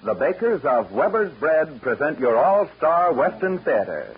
The 0.00 0.14
bakers 0.14 0.64
of 0.64 0.92
Weber's 0.92 1.32
Bread 1.40 1.82
present 1.82 2.20
your 2.20 2.36
all-star 2.36 3.12
Western 3.12 3.58
Theater. 3.58 4.14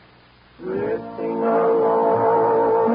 Drifting 0.59 1.39
along, 1.43 2.91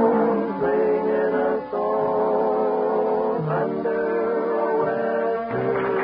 singing 0.62 1.34
a 1.34 1.67
song 1.71 3.49
under 3.49 4.53
a 4.53 4.77
western 4.85 5.95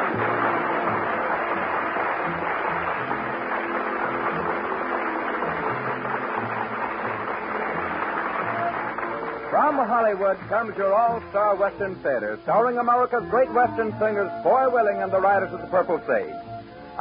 From 9.52 9.76
Hollywood 9.76 10.40
comes 10.50 10.76
your 10.78 10.96
all-star 10.96 11.56
Western 11.58 11.94
Theater, 11.98 12.40
starring 12.42 12.80
America's 12.80 13.30
great 13.30 13.52
Western 13.54 13.92
singers, 14.00 14.32
Foy 14.42 14.68
Willing 14.72 15.04
and 15.04 15.12
the 15.12 15.22
Riders 15.22 15.54
of 15.54 15.62
the 15.62 15.68
Purple 15.68 16.02
Sage. 16.08 16.51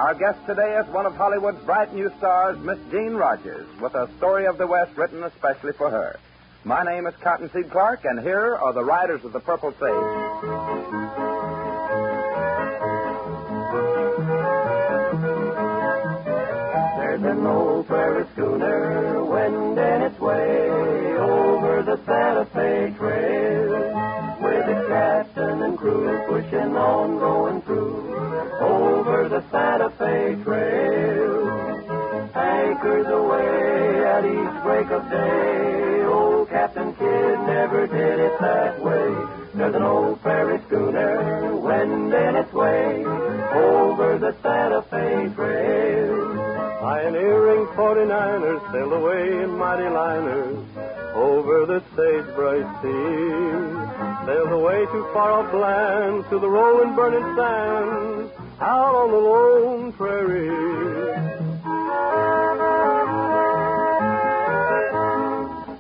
Our 0.01 0.15
guest 0.15 0.39
today 0.47 0.79
is 0.79 0.87
one 0.95 1.05
of 1.05 1.15
Hollywood's 1.15 1.63
bright 1.67 1.93
new 1.93 2.11
stars, 2.17 2.59
Miss 2.65 2.79
Jean 2.91 3.17
Rogers, 3.17 3.67
with 3.83 3.95
a 3.95 4.09
story 4.17 4.47
of 4.47 4.57
the 4.57 4.67
West 4.67 4.97
written 4.97 5.23
especially 5.23 5.73
for 5.75 5.91
her. 5.91 6.19
My 6.65 6.83
name 6.83 7.07
is 7.07 7.13
Cottonseed 7.23 7.71
Clark, 7.71 8.07
and 8.07 8.19
here 8.19 8.57
are 8.57 8.73
the 8.73 8.83
Riders 8.83 9.23
of 9.27 9.35
the 9.35 9.41
Purple 9.41 9.73
Sage. 9.73 9.81
There's 16.97 17.23
an 17.23 17.47
old 17.47 17.87
prairie 17.87 18.25
schooner 18.33 19.23
wending 19.27 20.03
its 20.03 20.19
way 20.19 20.71
over 21.19 21.83
the 21.83 22.01
Santa 22.07 22.47
Fe 22.47 22.95
Trail 22.97 23.90
captain 25.91 26.09
and 26.09 26.27
pushing 26.27 26.77
on 26.77 27.19
going 27.19 27.63
through 27.63 28.15
over 28.61 29.29
the 29.29 29.43
Santa 29.51 29.91
Fe 29.99 30.37
Trail. 30.45 31.51
Anchors 32.35 33.07
away 33.07 34.05
at 34.05 34.25
each 34.25 34.63
break 34.63 34.91
of 34.91 35.11
day. 35.11 36.05
Old 36.05 36.49
Captain 36.49 36.95
Kidd 36.95 37.41
never 37.47 37.87
did 37.87 38.21
it 38.21 38.41
that 38.41 38.83
way. 38.83 39.15
There's 39.55 39.75
an 39.75 39.83
old 39.83 40.21
prairie 40.23 40.61
schooner 40.67 41.57
wending 41.57 42.37
its 42.37 42.53
way 42.53 43.05
over 43.05 44.19
the 44.19 44.35
Santa 44.43 44.83
Fe 44.83 45.35
Trail. 45.35 46.20
Pioneering 46.81 47.67
49ers 47.77 48.73
sailed 48.73 48.93
away 48.95 49.45
in 49.45 49.59
mighty 49.59 49.89
liners 49.89 50.57
over 51.15 51.67
the 51.67 51.83
sage 51.95 52.35
bright 52.35 52.65
sea. 52.81 54.27
Sailed 54.27 54.53
away 54.53 54.87
to 54.87 55.13
far 55.13 55.31
off 55.33 55.53
lands 55.53 56.27
to 56.31 56.39
the 56.39 56.49
rolling 56.49 56.97
burning 56.97 57.37
sands 57.37 58.33
out 58.61 58.95
on 58.95 59.11
the 59.11 59.19
lone 59.19 59.93
prairie. 59.93 61.31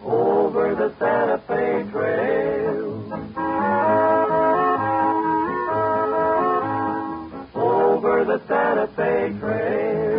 over 0.04 0.74
the 0.74 0.94
Santa 0.98 1.38
Fe 1.48 1.90
Trail. 1.90 2.90
Over 7.54 8.24
the 8.24 8.40
Santa 8.46 8.86
Fe 8.96 9.38
Trail. 9.38 10.09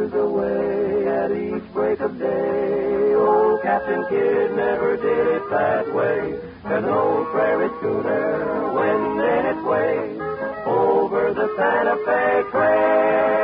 Anchors 0.00 0.18
away 0.18 1.08
at 1.08 1.30
each 1.30 1.72
break 1.74 2.00
of 2.00 2.18
day. 2.18 3.14
Old 3.14 3.60
Captain 3.60 4.02
Kidd 4.08 4.52
never 4.56 4.96
did 4.96 5.26
it 5.26 5.50
that 5.50 5.94
way. 5.94 6.40
An 6.64 6.86
old 6.86 7.26
prairie 7.28 7.68
schooner 7.78 8.72
wending 8.72 9.44
its 9.44 9.62
way 9.62 10.18
over 10.64 11.34
the 11.34 11.54
Santa 11.54 11.96
Fe 12.06 12.50
Trail. 12.50 13.40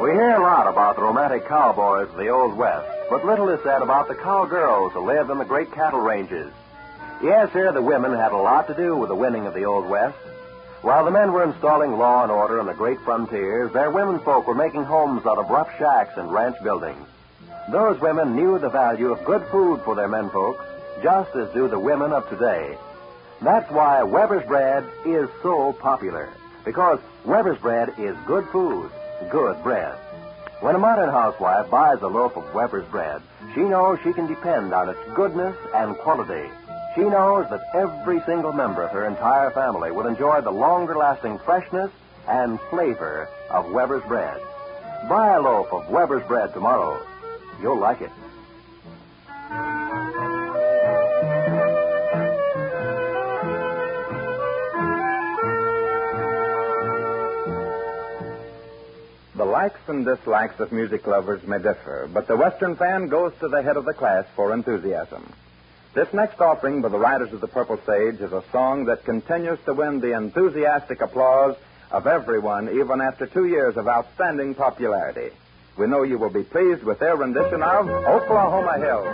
We 0.00 0.10
hear 0.12 0.36
a 0.36 0.42
lot 0.42 0.68
about 0.68 0.96
the 0.96 1.02
romantic 1.02 1.46
cowboys 1.48 2.08
of 2.08 2.16
the 2.16 2.28
Old 2.28 2.56
West, 2.56 2.88
but 3.10 3.26
little 3.26 3.50
is 3.50 3.60
said 3.62 3.82
about 3.82 4.08
the 4.08 4.14
cowgirls 4.14 4.92
who 4.94 5.04
lived 5.04 5.28
in 5.28 5.36
the 5.36 5.44
great 5.44 5.70
cattle 5.72 6.00
ranges. 6.00 6.50
Yes, 7.22 7.52
here 7.52 7.72
the 7.72 7.82
women 7.82 8.12
had 8.12 8.32
a 8.32 8.36
lot 8.36 8.66
to 8.68 8.74
do 8.74 8.96
with 8.96 9.08
the 9.08 9.14
winning 9.14 9.46
of 9.46 9.54
the 9.54 9.64
Old 9.64 9.88
West. 9.88 10.16
While 10.82 11.06
the 11.06 11.10
men 11.10 11.32
were 11.32 11.44
installing 11.44 11.96
law 11.96 12.22
and 12.22 12.30
order 12.30 12.60
on 12.60 12.66
the 12.66 12.74
great 12.74 13.00
frontiers, 13.00 13.72
their 13.72 13.90
womenfolk 13.90 14.46
were 14.46 14.54
making 14.54 14.84
homes 14.84 15.24
out 15.24 15.38
of 15.38 15.48
rough 15.48 15.70
shacks 15.78 16.18
and 16.18 16.30
ranch 16.30 16.56
buildings. 16.62 17.06
Those 17.70 17.98
women 18.00 18.36
knew 18.36 18.58
the 18.58 18.68
value 18.68 19.10
of 19.10 19.24
good 19.24 19.46
food 19.50 19.80
for 19.82 19.94
their 19.94 20.08
menfolk, 20.08 20.58
just 21.02 21.34
as 21.34 21.48
do 21.54 21.68
the 21.68 21.78
women 21.78 22.12
of 22.12 22.28
today. 22.28 22.76
That's 23.40 23.70
why 23.70 24.02
Weber's 24.02 24.46
bread 24.46 24.84
is 25.06 25.28
so 25.42 25.72
popular, 25.72 26.28
because 26.64 26.98
Weber's 27.24 27.58
bread 27.58 27.94
is 27.96 28.16
good 28.26 28.46
food, 28.48 28.90
good 29.30 29.62
bread. 29.62 29.94
When 30.60 30.74
a 30.74 30.78
modern 30.78 31.10
housewife 31.10 31.70
buys 31.70 32.02
a 32.02 32.06
loaf 32.06 32.36
of 32.36 32.54
Weber's 32.54 32.86
bread, 32.88 33.22
she 33.54 33.60
knows 33.60 33.98
she 34.04 34.12
can 34.12 34.26
depend 34.26 34.74
on 34.74 34.90
its 34.90 35.00
goodness 35.14 35.56
and 35.74 35.96
quality. 35.96 36.50
She 36.94 37.02
knows 37.02 37.50
that 37.50 37.64
every 37.74 38.20
single 38.24 38.52
member 38.52 38.82
of 38.84 38.92
her 38.92 39.04
entire 39.06 39.50
family 39.50 39.90
will 39.90 40.06
enjoy 40.06 40.40
the 40.42 40.52
longer 40.52 40.94
lasting 40.96 41.38
freshness 41.38 41.90
and 42.28 42.60
flavor 42.70 43.28
of 43.50 43.72
Weber's 43.72 44.04
bread. 44.04 44.40
Buy 45.08 45.34
a 45.34 45.40
loaf 45.40 45.72
of 45.72 45.90
Weber's 45.90 46.26
bread 46.28 46.52
tomorrow. 46.54 47.04
You'll 47.60 47.78
like 47.80 48.00
it. 48.00 48.10
The 59.36 59.44
likes 59.44 59.80
and 59.88 60.04
dislikes 60.04 60.60
of 60.60 60.70
music 60.70 61.08
lovers 61.08 61.42
may 61.44 61.58
differ, 61.58 62.08
but 62.12 62.28
the 62.28 62.36
Western 62.36 62.76
fan 62.76 63.08
goes 63.08 63.32
to 63.40 63.48
the 63.48 63.62
head 63.62 63.76
of 63.76 63.84
the 63.84 63.94
class 63.94 64.26
for 64.36 64.54
enthusiasm. 64.54 65.32
This 65.94 66.12
next 66.12 66.40
offering 66.40 66.82
by 66.82 66.88
the 66.88 66.98
Riders 66.98 67.32
of 67.32 67.40
the 67.40 67.46
Purple 67.46 67.78
Sage 67.86 68.20
is 68.20 68.32
a 68.32 68.42
song 68.50 68.86
that 68.86 69.04
continues 69.04 69.60
to 69.64 69.74
win 69.74 70.00
the 70.00 70.16
enthusiastic 70.16 71.00
applause 71.00 71.54
of 71.92 72.08
everyone, 72.08 72.68
even 72.68 73.00
after 73.00 73.26
two 73.26 73.46
years 73.46 73.76
of 73.76 73.86
outstanding 73.86 74.56
popularity. 74.56 75.30
We 75.78 75.86
know 75.86 76.02
you 76.02 76.18
will 76.18 76.34
be 76.34 76.42
pleased 76.42 76.82
with 76.82 76.98
their 76.98 77.14
rendition 77.14 77.62
of 77.62 77.88
Oklahoma 77.88 78.74
Hill. 78.82 79.04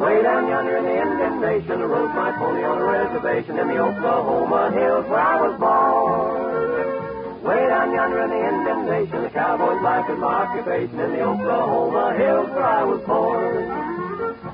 Way 0.00 0.22
down 0.22 0.48
yonder 0.48 0.78
in 0.78 0.84
the 0.84 0.96
Indian 0.96 1.40
Nation, 1.42 1.82
I 1.82 1.84
rode 1.84 2.14
my 2.14 2.32
pony 2.32 2.64
on 2.64 2.78
a 2.80 2.84
reservation 2.84 3.58
in 3.58 3.68
the 3.68 3.78
Oklahoma 3.80 4.72
hills 4.72 5.04
where 5.10 5.20
I 5.20 5.42
was 5.44 5.60
born. 5.60 7.44
Way 7.44 7.68
down 7.68 7.92
yonder 7.92 8.22
in 8.22 8.30
the 8.30 8.48
Indian 8.48 8.86
Nation, 8.86 9.24
the 9.24 9.30
cowboy's 9.30 9.82
life 9.82 10.08
is 10.08 10.18
my 10.18 10.48
occupation 10.48 10.98
in 11.00 11.12
the 11.12 11.20
Oklahoma 11.20 12.16
hills 12.16 12.48
where 12.48 12.64
I 12.64 12.84
was 12.84 13.04
born. 13.06 13.99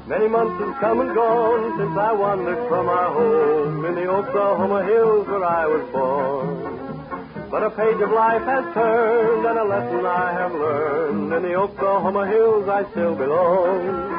Many 0.06 0.28
months 0.28 0.62
have 0.62 0.78
come 0.78 1.00
and 1.00 1.12
gone 1.16 1.78
since 1.82 1.98
I 1.98 2.12
wandered 2.12 2.68
from 2.68 2.88
our 2.88 3.12
home 3.12 3.84
in 3.86 3.96
the 3.96 4.06
Oklahoma 4.06 4.84
hills 4.84 5.26
where 5.26 5.42
I 5.42 5.66
was 5.66 5.82
born. 5.90 7.50
But 7.50 7.64
a 7.66 7.70
page 7.70 8.00
of 8.00 8.12
life 8.14 8.42
has 8.42 8.72
turned 8.72 9.46
and 9.46 9.58
a 9.58 9.64
lesson 9.64 10.06
I 10.06 10.30
have 10.30 10.54
learned. 10.54 11.32
In 11.32 11.42
the 11.42 11.54
Oklahoma 11.54 12.24
hills 12.28 12.68
I 12.68 12.88
still 12.92 13.16
belong. 13.16 14.14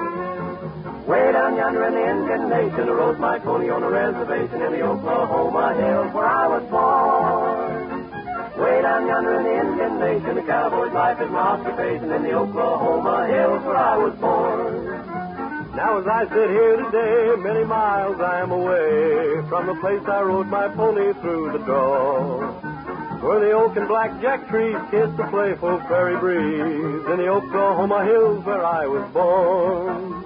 Way 1.07 1.31
down 1.31 1.55
yonder 1.55 1.85
in 1.87 1.93
the 1.95 2.03
Indian 2.03 2.49
Nation, 2.49 2.83
I 2.83 2.91
rode 2.91 3.19
my 3.19 3.39
pony 3.39 3.69
on 3.69 3.81
a 3.81 3.89
reservation 3.89 4.61
in 4.61 4.73
the 4.73 4.81
Oklahoma 4.81 5.73
hills 5.79 6.13
where 6.13 6.27
I 6.27 6.47
was 6.51 6.63
born. 6.67 8.59
Way 8.59 8.81
down 8.81 9.07
yonder 9.07 9.39
in 9.39 9.43
the 9.47 9.55
Indian 9.55 9.99
Nation, 10.03 10.35
the 10.35 10.43
cowboy's 10.43 10.91
life 10.91 11.21
is 11.21 11.31
my 11.31 11.55
occupation 11.55 12.11
in 12.11 12.23
the 12.23 12.33
Oklahoma 12.33 13.25
hills 13.31 13.63
where 13.63 13.77
I 13.77 13.95
was 13.95 14.13
born. 14.19 14.66
Now 15.77 15.99
as 15.99 16.07
I 16.07 16.25
sit 16.25 16.49
here 16.49 16.77
today, 16.89 17.35
many 17.37 17.63
miles 17.63 18.19
I 18.19 18.41
am 18.41 18.49
away 18.49 19.47
from 19.47 19.67
the 19.67 19.75
place 19.75 20.01
I 20.09 20.21
rode 20.25 20.47
my 20.47 20.69
pony 20.69 21.13
through 21.21 21.53
the 21.53 21.63
door. 21.69 22.49
Where 23.21 23.39
the 23.45 23.51
oak 23.51 23.77
and 23.77 23.87
blackjack 23.87 24.49
trees 24.49 24.75
kiss 24.89 25.05
the 25.21 25.29
playful 25.29 25.77
prairie 25.85 26.17
breeze 26.17 27.05
in 27.13 27.17
the 27.21 27.29
Oklahoma 27.29 28.05
hills 28.09 28.43
where 28.43 28.65
I 28.65 28.87
was 28.87 29.05
born. 29.13 30.25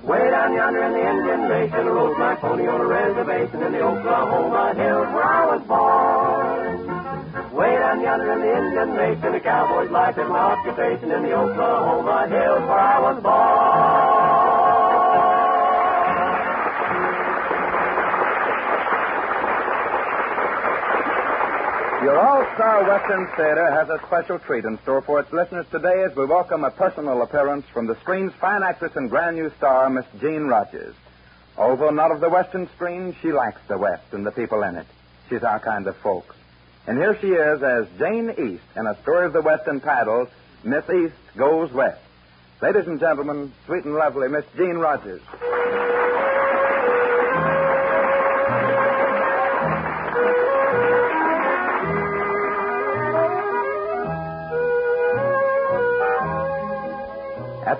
Way 0.00 0.30
down 0.30 0.54
yonder 0.54 0.82
in 0.88 0.92
the 0.96 1.04
Indian 1.12 1.42
Nation, 1.44 1.84
I 1.84 1.92
rode 1.92 2.16
my 2.16 2.34
pony 2.36 2.66
on 2.66 2.80
a 2.80 2.86
reservation 2.88 3.60
in 3.60 3.72
the 3.72 3.82
Oklahoma 3.84 4.72
hills 4.80 5.08
where 5.12 5.28
I 5.28 5.44
was 5.44 5.62
born. 5.68 7.52
Way 7.52 7.76
down 7.76 8.00
yonder 8.00 8.32
in 8.32 8.40
the 8.40 8.52
Indian 8.56 8.96
Nation, 8.96 9.34
a 9.34 9.40
cowboy's 9.40 9.90
life 9.90 10.16
is 10.16 10.24
my 10.24 10.56
occupation 10.56 11.12
in 11.12 11.20
the 11.20 11.36
Oklahoma 11.36 12.28
hills 12.32 12.64
where 12.64 12.80
I 12.80 12.98
was 12.98 13.22
born. 13.22 13.69
Your 22.02 22.18
All-Star 22.18 22.88
Western 22.88 23.26
Theater 23.36 23.70
has 23.70 23.90
a 23.90 24.00
special 24.06 24.38
treat 24.38 24.64
in 24.64 24.78
store 24.78 25.02
for 25.02 25.20
its 25.20 25.30
listeners 25.34 25.66
today 25.70 26.02
as 26.02 26.16
we 26.16 26.24
welcome 26.24 26.64
a 26.64 26.70
personal 26.70 27.20
appearance 27.20 27.66
from 27.74 27.86
the 27.86 27.94
screen's 28.00 28.32
fine 28.40 28.62
actress 28.62 28.92
and 28.96 29.10
grand 29.10 29.36
new 29.36 29.52
star, 29.58 29.90
Miss 29.90 30.06
Jean 30.18 30.44
Rogers. 30.44 30.94
Although 31.58 31.90
not 31.90 32.10
of 32.10 32.20
the 32.20 32.30
Western 32.30 32.70
screen, 32.70 33.14
she 33.20 33.32
likes 33.32 33.60
the 33.68 33.76
West 33.76 34.12
and 34.12 34.24
the 34.24 34.30
people 34.30 34.62
in 34.62 34.76
it. 34.76 34.86
She's 35.28 35.42
our 35.42 35.60
kind 35.60 35.86
of 35.86 35.96
folks. 35.98 36.34
And 36.86 36.96
here 36.96 37.18
she 37.20 37.28
is 37.28 37.62
as 37.62 37.86
Jane 37.98 38.30
East 38.30 38.64
in 38.76 38.86
a 38.86 38.98
story 39.02 39.26
of 39.26 39.34
the 39.34 39.42
West 39.42 39.68
entitled 39.68 40.30
Miss 40.64 40.88
East 40.88 41.14
Goes 41.36 41.70
West. 41.70 42.00
Ladies 42.62 42.86
and 42.86 42.98
gentlemen, 42.98 43.52
sweet 43.66 43.84
and 43.84 43.94
lovely 43.94 44.28
Miss 44.28 44.46
Jean 44.56 44.78
Rogers. 44.78 45.20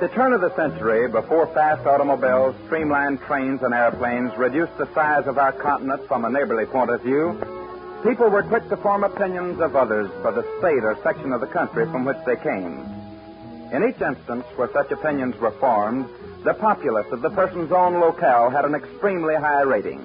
At 0.00 0.08
the 0.08 0.16
turn 0.16 0.32
of 0.32 0.40
the 0.40 0.56
century, 0.56 1.08
before 1.08 1.46
fast 1.48 1.86
automobiles, 1.86 2.56
streamlined 2.64 3.20
trains, 3.20 3.60
and 3.62 3.74
airplanes 3.74 4.34
reduced 4.38 4.78
the 4.78 4.88
size 4.94 5.26
of 5.26 5.36
our 5.36 5.52
continent 5.52 6.08
from 6.08 6.24
a 6.24 6.30
neighborly 6.30 6.64
point 6.64 6.88
of 6.88 7.02
view, 7.02 7.38
people 8.02 8.30
were 8.30 8.42
quick 8.42 8.66
to 8.70 8.78
form 8.78 9.04
opinions 9.04 9.60
of 9.60 9.76
others 9.76 10.10
by 10.22 10.30
the 10.30 10.42
state 10.58 10.84
or 10.84 10.96
section 11.02 11.34
of 11.34 11.42
the 11.42 11.46
country 11.48 11.84
from 11.84 12.06
which 12.06 12.16
they 12.24 12.36
came. 12.36 12.80
In 13.74 13.84
each 13.86 14.00
instance 14.00 14.46
where 14.56 14.72
such 14.72 14.90
opinions 14.90 15.36
were 15.36 15.52
formed, 15.60 16.08
the 16.44 16.54
populace 16.54 17.12
of 17.12 17.20
the 17.20 17.28
person's 17.28 17.70
own 17.70 18.00
locale 18.00 18.48
had 18.48 18.64
an 18.64 18.74
extremely 18.74 19.34
high 19.34 19.64
rating. 19.68 20.00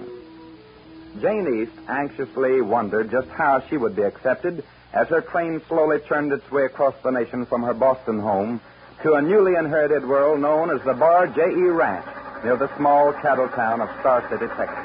Jane 1.22 1.62
East 1.62 1.88
anxiously 1.88 2.60
wondered 2.60 3.12
just 3.12 3.30
how 3.30 3.62
she 3.70 3.78
would 3.78 3.96
be 3.96 4.04
accepted 4.04 4.62
as 4.92 5.08
her 5.08 5.22
train 5.22 5.62
slowly 5.70 6.00
churned 6.02 6.34
its 6.34 6.52
way 6.52 6.66
across 6.66 6.96
the 7.02 7.12
nation 7.12 7.46
from 7.46 7.64
her 7.64 7.74
Boston 7.74 8.20
home 8.20 8.60
to 9.06 9.14
a 9.14 9.22
newly 9.22 9.54
inherited 9.54 10.04
world 10.04 10.40
known 10.40 10.72
as 10.72 10.84
the 10.84 10.94
Bar 10.96 11.28
J.E. 11.28 11.70
Ranch 11.70 12.08
near 12.44 12.58
the 12.58 12.76
small 12.76 13.14
cattle 13.14 13.48
town 13.50 13.80
of 13.80 13.88
Star 14.00 14.28
City, 14.32 14.48
Texas. 14.58 14.82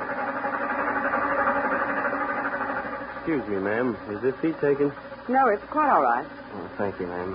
Excuse 3.17 3.49
me, 3.49 3.57
ma'am. 3.65 3.97
Is 4.11 4.21
this 4.21 4.35
seat 4.43 4.61
taken? 4.61 4.93
No, 5.27 5.49
it's 5.49 5.65
quite 5.71 5.89
all 5.89 6.03
right. 6.03 6.27
Oh, 6.53 6.71
thank 6.77 7.01
you, 7.01 7.07
ma'am. 7.07 7.35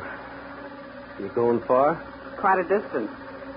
You 1.20 1.30
going 1.30 1.60
far? 1.62 1.96
Quite 2.38 2.60
a 2.60 2.68
distance. 2.70 3.10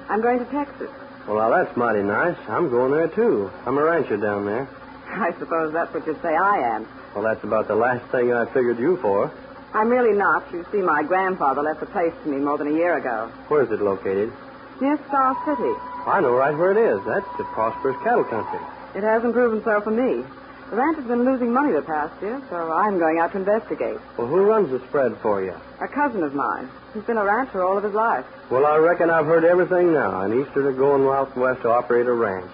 I'm 0.08 0.22
going 0.22 0.38
to 0.38 0.46
Texas. 0.46 0.88
Well, 1.26 1.36
now 1.36 1.50
that's 1.50 1.76
mighty 1.76 2.02
nice. 2.02 2.38
I'm 2.48 2.70
going 2.70 2.92
there, 2.92 3.08
too. 3.08 3.50
I'm 3.66 3.76
a 3.76 3.84
rancher 3.84 4.16
down 4.16 4.46
there. 4.46 4.66
I 5.06 5.32
suppose 5.38 5.74
that's 5.74 5.92
what 5.92 6.06
you 6.06 6.18
say 6.22 6.34
I 6.34 6.76
am. 6.76 6.88
Well, 7.14 7.24
that's 7.24 7.44
about 7.44 7.68
the 7.68 7.74
last 7.74 8.10
thing 8.10 8.32
I 8.32 8.46
figured 8.46 8.78
you 8.78 8.96
for. 9.02 9.30
I'm 9.74 9.88
really 9.88 10.16
not. 10.16 10.50
You 10.52 10.64
see, 10.72 10.78
my 10.78 11.02
grandfather 11.02 11.62
left 11.62 11.80
the 11.80 11.86
place 11.86 12.12
to 12.24 12.28
me 12.28 12.38
more 12.38 12.58
than 12.58 12.68
a 12.68 12.76
year 12.76 12.96
ago. 12.96 13.30
Where's 13.48 13.70
it 13.70 13.80
located? 13.80 14.32
Near 14.80 14.96
Star 15.08 15.36
City. 15.44 15.74
I 16.06 16.20
know 16.20 16.32
right 16.32 16.56
where 16.56 16.72
it 16.72 16.78
is. 16.78 17.04
That's 17.04 17.26
the 17.36 17.44
prosperous 17.52 17.96
cattle 18.02 18.24
country. 18.24 18.60
It 18.94 19.02
hasn't 19.02 19.34
proven 19.34 19.62
so 19.64 19.80
for 19.82 19.90
me. 19.90 20.24
The 20.70 20.76
ranch 20.76 20.96
has 20.98 21.06
been 21.06 21.24
losing 21.24 21.52
money 21.52 21.72
the 21.72 21.82
past 21.82 22.20
year, 22.22 22.40
so 22.50 22.56
I'm 22.72 22.98
going 22.98 23.18
out 23.18 23.32
to 23.32 23.38
investigate. 23.38 23.96
Well, 24.18 24.26
who 24.26 24.44
runs 24.44 24.70
the 24.70 24.80
spread 24.88 25.16
for 25.22 25.42
you? 25.42 25.54
A 25.80 25.88
cousin 25.88 26.22
of 26.22 26.34
mine. 26.34 26.68
He's 26.92 27.04
been 27.04 27.16
a 27.16 27.24
rancher 27.24 27.64
all 27.64 27.78
of 27.78 27.84
his 27.84 27.94
life. 27.94 28.24
Well, 28.50 28.66
I 28.66 28.76
reckon 28.76 29.08
I've 29.10 29.26
heard 29.26 29.44
everything 29.44 29.92
now. 29.92 30.22
An 30.22 30.32
Easterner 30.38 30.72
going 30.72 31.04
out 31.08 31.36
west 31.36 31.62
to 31.62 31.70
operate 31.70 32.06
a 32.06 32.12
ranch. 32.12 32.50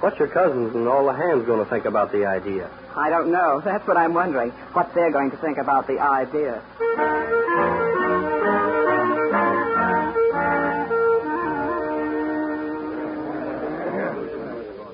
What's 0.00 0.18
your 0.18 0.28
cousins 0.28 0.74
and 0.74 0.88
all 0.88 1.06
the 1.06 1.12
hands 1.14 1.46
going 1.46 1.62
to 1.62 1.70
think 1.70 1.84
about 1.84 2.10
the 2.10 2.26
idea? 2.26 2.68
I 2.96 3.08
don't 3.10 3.30
know. 3.30 3.60
That's 3.64 3.86
what 3.86 3.96
I'm 3.96 4.14
wondering. 4.14 4.50
What 4.72 4.92
they're 4.94 5.12
going 5.12 5.30
to 5.30 5.36
think 5.38 5.58
about 5.58 5.86
the 5.86 5.98
idea. 5.98 6.62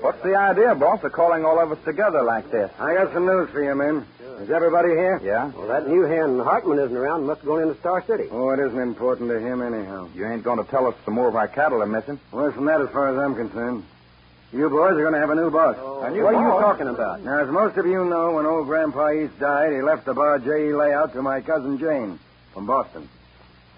What's 0.01 0.21
the 0.23 0.35
idea, 0.35 0.75
boss, 0.75 1.03
of 1.03 1.11
calling 1.11 1.45
all 1.45 1.59
of 1.59 1.71
us 1.71 1.77
together 1.85 2.23
like 2.23 2.49
this? 2.51 2.71
I 2.79 2.93
got 2.93 3.13
some 3.13 3.25
news 3.25 3.49
for 3.51 3.63
you, 3.63 3.75
men. 3.75 4.05
Is 4.39 4.49
everybody 4.49 4.89
here? 4.89 5.19
Yeah? 5.21 5.51
Well, 5.51 5.67
that 5.67 5.87
new 5.87 6.03
hand 6.03 6.39
Hartman 6.41 6.79
isn't 6.79 6.95
around. 6.95 7.25
Must 7.25 7.41
have 7.41 7.47
gone 7.47 7.61
into 7.61 7.77
Star 7.79 8.01
City. 8.07 8.23
Oh, 8.31 8.49
it 8.51 8.59
isn't 8.59 8.79
important 8.79 9.29
to 9.29 9.39
him 9.39 9.61
anyhow. 9.61 10.07
You 10.15 10.25
ain't 10.25 10.43
going 10.43 10.63
to 10.63 10.71
tell 10.71 10.87
us 10.87 10.95
some 11.03 11.15
more 11.15 11.27
of 11.27 11.35
our 11.35 11.49
cattle 11.49 11.81
are 11.81 11.85
missing? 11.85 12.19
Worse 12.31 12.55
than 12.55 12.65
that 12.65 12.79
as 12.79 12.89
far 12.89 13.09
as 13.09 13.17
I'm 13.17 13.35
concerned. 13.35 13.83
You 14.51 14.67
boys 14.67 14.93
are 14.93 15.01
going 15.01 15.13
to 15.13 15.19
have 15.19 15.29
a 15.29 15.35
new 15.35 15.51
boss. 15.51 15.75
A 15.77 16.09
new 16.09 16.23
what 16.23 16.33
are 16.33 16.41
you 16.41 16.59
talking 16.59 16.87
about? 16.87 17.21
Now, 17.21 17.43
as 17.43 17.49
most 17.49 17.77
of 17.77 17.85
you 17.85 18.03
know, 18.05 18.31
when 18.31 18.47
old 18.47 18.65
Grandpa 18.65 19.11
East 19.11 19.37
died, 19.39 19.71
he 19.71 19.81
left 19.81 20.05
the 20.05 20.13
Bar 20.15 20.39
J.E. 20.39 20.73
layout 20.73 21.13
to 21.13 21.21
my 21.21 21.39
cousin 21.41 21.77
Jane 21.77 22.19
from 22.51 22.65
Boston. 22.65 23.07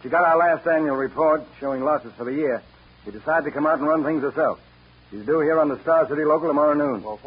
She 0.02 0.08
got 0.08 0.24
our 0.24 0.38
last 0.38 0.66
annual 0.66 0.96
report 0.96 1.44
showing 1.60 1.84
losses 1.84 2.14
for 2.18 2.24
the 2.24 2.32
year. 2.32 2.64
She 3.04 3.12
decided 3.12 3.46
to 3.46 3.52
come 3.52 3.68
out 3.68 3.80
and 3.80 3.88
run 3.88 4.06
things 4.06 4.22
herself. 4.22 4.60
She's 5.12 5.26
due 5.26 5.42
here 5.42 5.60
on 5.60 5.68
the 5.68 5.80
Star 5.82 6.08
City 6.08 6.24
local 6.24 6.48
tomorrow 6.48 6.74
noon. 6.74 7.04
Oh, 7.06 7.20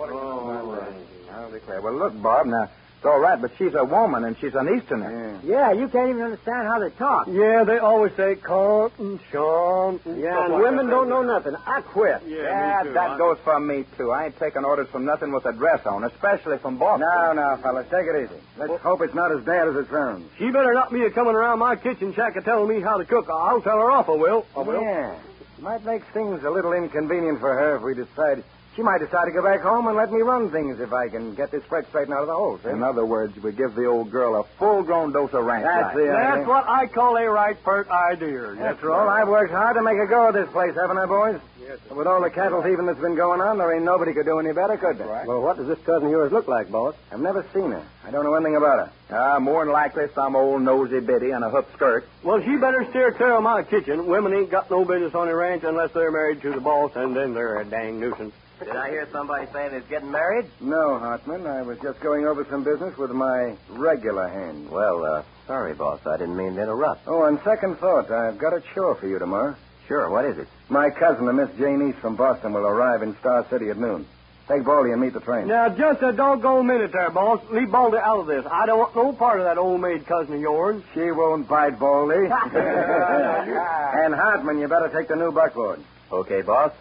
I'll 1.30 1.50
declare. 1.50 1.82
Well, 1.82 1.94
look, 1.94 2.20
Bob, 2.22 2.46
now, 2.46 2.70
it's 3.04 3.12
all 3.12 3.20
right, 3.20 3.38
but 3.38 3.50
she's 3.58 3.74
a 3.74 3.84
woman 3.84 4.24
and 4.24 4.34
she's 4.40 4.54
an 4.54 4.64
Easterner. 4.64 5.12
Yeah. 5.44 5.72
Yeah, 5.74 5.78
you 5.78 5.88
can't 5.88 6.08
even 6.08 6.22
understand 6.22 6.66
how 6.66 6.78
they 6.80 6.88
talk. 6.96 7.28
Yeah, 7.28 7.62
they 7.64 7.76
always 7.76 8.16
say 8.16 8.34
Compton, 8.36 9.20
Sean. 9.30 10.00
Yeah, 10.06 10.46
and 10.46 10.54
women 10.54 10.86
don't 10.86 11.10
know 11.10 11.20
nothing. 11.20 11.52
I 11.66 11.82
quit. 11.82 12.22
Yeah, 12.26 12.82
that 12.82 13.18
goes 13.18 13.36
for 13.44 13.60
me, 13.60 13.84
too. 13.98 14.10
I 14.10 14.24
ain't 14.26 14.38
taking 14.38 14.64
orders 14.64 14.88
from 14.88 15.04
nothing 15.04 15.32
with 15.32 15.44
a 15.44 15.52
dress 15.52 15.84
on, 15.84 16.04
especially 16.04 16.56
from 16.56 16.78
Boston. 16.78 17.06
Now, 17.14 17.34
now, 17.34 17.56
fellas, 17.60 17.84
take 17.90 18.06
it 18.08 18.24
easy. 18.24 18.40
Let's 18.56 18.80
hope 18.82 19.02
it's 19.02 19.14
not 19.14 19.30
as 19.36 19.44
bad 19.44 19.68
as 19.68 19.76
it 19.76 19.90
sounds. 19.90 20.24
She 20.38 20.50
better 20.50 20.72
not 20.72 20.90
be 20.90 21.04
a 21.04 21.10
coming 21.10 21.34
around 21.34 21.58
my 21.58 21.76
kitchen 21.76 22.14
shack 22.14 22.36
and 22.36 22.44
telling 22.46 22.74
me 22.74 22.80
how 22.80 22.96
to 22.96 23.04
cook. 23.04 23.28
I'll 23.28 23.60
tell 23.60 23.76
her 23.80 23.90
off, 23.90 24.08
I 24.08 24.12
will. 24.12 24.46
I 24.56 24.60
will. 24.60 24.80
Yeah. 24.80 25.18
Might 25.60 25.84
make 25.84 26.04
things 26.14 26.42
a 26.42 26.48
little 26.50 26.72
inconvenient 26.72 27.40
for 27.40 27.52
her 27.52 27.76
if 27.76 27.82
we 27.82 27.94
decide. 27.94 28.44
She 28.76 28.82
might 28.82 28.98
decide 28.98 29.26
to 29.26 29.30
go 29.30 29.40
back 29.42 29.60
home 29.60 29.86
and 29.86 29.96
let 29.96 30.10
me 30.10 30.20
run 30.20 30.50
things 30.50 30.80
if 30.80 30.92
I 30.92 31.08
can 31.08 31.34
get 31.36 31.52
this 31.52 31.62
spread 31.62 31.86
straightened 31.88 32.14
out 32.14 32.22
of 32.22 32.26
the 32.26 32.34
hole. 32.34 32.58
see? 32.62 32.70
In 32.70 32.82
other 32.82 33.06
words, 33.06 33.36
we 33.40 33.52
give 33.52 33.76
the 33.76 33.86
old 33.86 34.10
girl 34.10 34.34
a 34.40 34.44
full-grown 34.58 35.12
dose 35.12 35.32
of 35.32 35.44
ranch 35.44 35.64
That's 35.64 35.94
life. 35.94 35.94
the 35.94 36.10
idea. 36.10 36.12
That's 36.12 36.48
what 36.48 36.68
I 36.68 36.86
call 36.86 37.16
a 37.16 37.30
right 37.30 37.62
pert 37.62 37.88
idea. 37.88 38.56
After 38.60 38.90
all, 38.92 39.08
I've 39.08 39.28
worked 39.28 39.52
hard 39.52 39.76
to 39.76 39.82
make 39.82 39.98
a 39.98 40.06
go 40.06 40.26
of 40.28 40.34
this 40.34 40.48
place, 40.50 40.74
haven't 40.74 40.98
I, 40.98 41.06
boys? 41.06 41.40
Yes. 41.62 41.78
With 41.88 42.06
all 42.08 42.20
the 42.20 42.30
cattle 42.30 42.62
thieving 42.62 42.86
that's 42.86 43.00
been 43.00 43.14
going 43.14 43.40
on, 43.40 43.58
there 43.58 43.72
ain't 43.72 43.84
nobody 43.84 44.12
could 44.12 44.26
do 44.26 44.38
any 44.40 44.52
better, 44.52 44.76
could 44.76 44.98
there? 44.98 45.06
Right. 45.06 45.26
Well, 45.26 45.40
what 45.40 45.56
does 45.56 45.68
this 45.68 45.78
cousin 45.86 46.06
of 46.06 46.10
yours 46.10 46.32
look 46.32 46.48
like, 46.48 46.70
boss? 46.70 46.94
I've 47.12 47.20
never 47.20 47.46
seen 47.54 47.70
her. 47.70 47.82
I 48.04 48.10
don't 48.10 48.24
know 48.24 48.34
anything 48.34 48.56
about 48.56 48.88
her. 48.88 48.92
Ah, 49.16 49.38
more 49.38 49.64
than 49.64 49.72
likely 49.72 50.06
some 50.14 50.34
old 50.34 50.62
nosy 50.62 50.98
biddy 51.00 51.30
in 51.30 51.42
a 51.42 51.48
hoop 51.48 51.72
skirt. 51.74 52.06
Well, 52.24 52.42
she 52.42 52.56
better 52.56 52.84
steer 52.90 53.12
clear 53.12 53.34
of 53.34 53.42
my 53.44 53.62
kitchen. 53.62 54.06
Women 54.06 54.34
ain't 54.34 54.50
got 54.50 54.70
no 54.70 54.84
business 54.84 55.14
on 55.14 55.28
the 55.28 55.34
ranch 55.34 55.62
unless 55.64 55.92
they're 55.92 56.10
married 56.10 56.42
to 56.42 56.50
the 56.50 56.60
boss, 56.60 56.90
and 56.96 57.14
then 57.16 57.34
they're 57.34 57.60
a 57.60 57.64
dang 57.64 58.00
nuisance. 58.00 58.34
Did 58.58 58.76
I 58.76 58.88
hear 58.90 59.08
somebody 59.10 59.46
saying 59.52 59.74
he's 59.74 59.88
getting 59.90 60.12
married? 60.12 60.46
No, 60.60 60.98
Hartman. 60.98 61.46
I 61.46 61.62
was 61.62 61.78
just 61.80 62.00
going 62.00 62.24
over 62.26 62.46
some 62.48 62.62
business 62.62 62.96
with 62.96 63.10
my 63.10 63.56
regular 63.68 64.28
hand. 64.28 64.70
Well, 64.70 65.04
uh, 65.04 65.22
sorry, 65.46 65.74
boss. 65.74 66.00
I 66.06 66.16
didn't 66.16 66.36
mean 66.36 66.54
to 66.54 66.62
interrupt. 66.62 67.02
Oh, 67.06 67.22
on 67.22 67.42
second 67.42 67.78
thought, 67.78 68.10
I've 68.10 68.38
got 68.38 68.52
a 68.54 68.62
chore 68.74 68.94
for 68.94 69.08
you 69.08 69.18
tomorrow. 69.18 69.56
Sure, 69.88 70.08
what 70.08 70.24
is 70.24 70.38
it? 70.38 70.48
My 70.68 70.88
cousin, 70.90 71.28
a 71.28 71.32
Miss 71.32 71.50
Jane 71.58 71.88
East 71.88 71.98
from 71.98 72.16
Boston, 72.16 72.52
will 72.52 72.66
arrive 72.66 73.02
in 73.02 73.16
Star 73.18 73.44
City 73.50 73.70
at 73.70 73.76
noon. 73.76 74.06
Take 74.48 74.64
Baldy 74.64 74.92
and 74.92 75.00
meet 75.00 75.14
the 75.14 75.20
train. 75.20 75.48
Now, 75.48 75.70
just 75.70 76.02
a 76.02 76.12
doggone 76.12 76.66
minute 76.66 76.92
there, 76.92 77.10
boss. 77.10 77.40
Leave 77.50 77.70
Baldy 77.70 77.96
out 77.96 78.20
of 78.20 78.26
this. 78.26 78.44
I 78.50 78.66
don't 78.66 78.78
want 78.78 78.94
no 78.94 79.12
part 79.12 79.40
of 79.40 79.46
that 79.46 79.58
old 79.58 79.80
maid 79.80 80.06
cousin 80.06 80.34
of 80.34 80.40
yours. 80.40 80.82
She 80.92 81.10
won't 81.10 81.48
bite 81.48 81.78
Baldy. 81.78 82.14
and 82.28 84.14
Hartman, 84.14 84.58
you 84.58 84.68
better 84.68 84.90
take 84.90 85.08
the 85.08 85.16
new 85.16 85.32
buckboard. 85.32 85.80
Okay, 86.12 86.42
boss. 86.42 86.72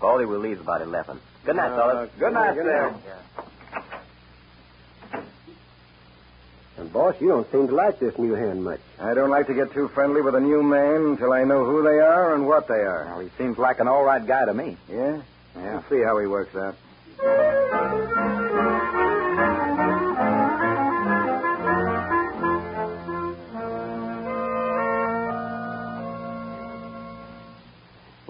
Baldy 0.00 0.24
will 0.26 0.40
leave 0.40 0.60
about 0.60 0.82
11. 0.82 1.20
Good 1.44 1.56
night, 1.56 1.72
uh, 1.72 1.76
fellas. 1.76 2.10
Good 2.18 2.32
night, 2.32 2.56
Sam. 2.56 3.00
And, 6.76 6.92
boss, 6.92 7.14
you 7.20 7.28
don't 7.28 7.50
seem 7.52 7.68
to 7.68 7.74
like 7.74 8.00
this 8.00 8.18
new 8.18 8.34
hand 8.34 8.64
much. 8.64 8.80
I 9.00 9.14
don't 9.14 9.30
like 9.30 9.46
to 9.46 9.54
get 9.54 9.72
too 9.72 9.88
friendly 9.94 10.20
with 10.22 10.34
a 10.34 10.40
new 10.40 10.62
man 10.62 11.06
until 11.12 11.32
I 11.32 11.44
know 11.44 11.64
who 11.64 11.82
they 11.82 12.00
are 12.00 12.34
and 12.34 12.46
what 12.46 12.66
they 12.66 12.74
are. 12.74 13.06
Well, 13.06 13.20
he 13.20 13.30
seems 13.38 13.58
like 13.58 13.78
an 13.78 13.86
all 13.86 14.04
right 14.04 14.24
guy 14.26 14.44
to 14.44 14.54
me. 14.54 14.76
Yeah? 14.88 15.22
Yeah. 15.56 15.72
We'll 15.74 15.84
see 15.88 16.02
how 16.04 16.18
he 16.18 16.26
works 16.26 16.54
out. 16.56 16.74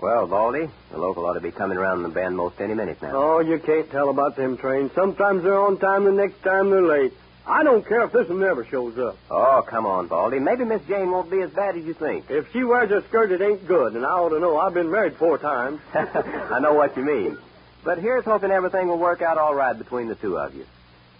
Well, 0.04 0.26
Baldy, 0.26 0.68
the 0.90 0.98
local 0.98 1.24
ought 1.24 1.32
to 1.32 1.40
be 1.40 1.50
coming 1.50 1.78
around 1.78 2.02
the 2.02 2.10
bend 2.10 2.36
most 2.36 2.60
any 2.60 2.74
minute 2.74 3.00
now. 3.00 3.12
Oh, 3.14 3.40
you 3.40 3.58
can't 3.58 3.90
tell 3.90 4.10
about 4.10 4.36
them 4.36 4.58
trains. 4.58 4.92
Sometimes 4.94 5.42
they're 5.42 5.58
on 5.58 5.78
time, 5.78 6.04
the 6.04 6.12
next 6.12 6.42
time 6.42 6.68
they're 6.68 6.84
late. 6.84 7.14
I 7.46 7.64
don't 7.64 7.88
care 7.88 8.02
if 8.02 8.12
this 8.12 8.28
one 8.28 8.40
never 8.40 8.66
shows 8.66 8.98
up. 8.98 9.16
Oh, 9.30 9.64
come 9.66 9.86
on, 9.86 10.08
Baldy. 10.08 10.40
Maybe 10.40 10.66
Miss 10.66 10.82
Jane 10.86 11.10
won't 11.10 11.30
be 11.30 11.40
as 11.40 11.48
bad 11.52 11.78
as 11.78 11.86
you 11.86 11.94
think. 11.94 12.26
If 12.28 12.52
she 12.52 12.64
wears 12.64 12.90
a 12.90 13.00
skirt, 13.08 13.32
it 13.32 13.40
ain't 13.40 13.66
good, 13.66 13.96
and 13.96 14.04
I 14.04 14.10
ought 14.10 14.28
to 14.28 14.40
know. 14.40 14.58
I've 14.58 14.74
been 14.74 14.90
married 14.90 15.16
four 15.16 15.38
times. 15.38 15.80
I 15.94 16.58
know 16.60 16.74
what 16.74 16.94
you 16.98 17.02
mean. 17.02 17.38
But 17.82 17.98
here's 17.98 18.26
hoping 18.26 18.50
everything 18.50 18.88
will 18.88 18.98
work 18.98 19.22
out 19.22 19.38
all 19.38 19.54
right 19.54 19.76
between 19.76 20.08
the 20.08 20.16
two 20.16 20.36
of 20.36 20.54
you. 20.54 20.66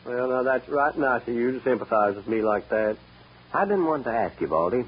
Well, 0.04 0.28
now, 0.28 0.42
that's 0.42 0.68
right 0.68 0.94
nice 0.98 1.26
of 1.26 1.34
you 1.34 1.52
to 1.52 1.62
sympathize 1.62 2.16
with 2.16 2.28
me 2.28 2.42
like 2.42 2.68
that. 2.68 2.98
I've 3.50 3.68
been 3.68 3.86
wanting 3.86 4.04
to 4.04 4.12
ask 4.12 4.38
you, 4.42 4.48
Baldy. 4.48 4.84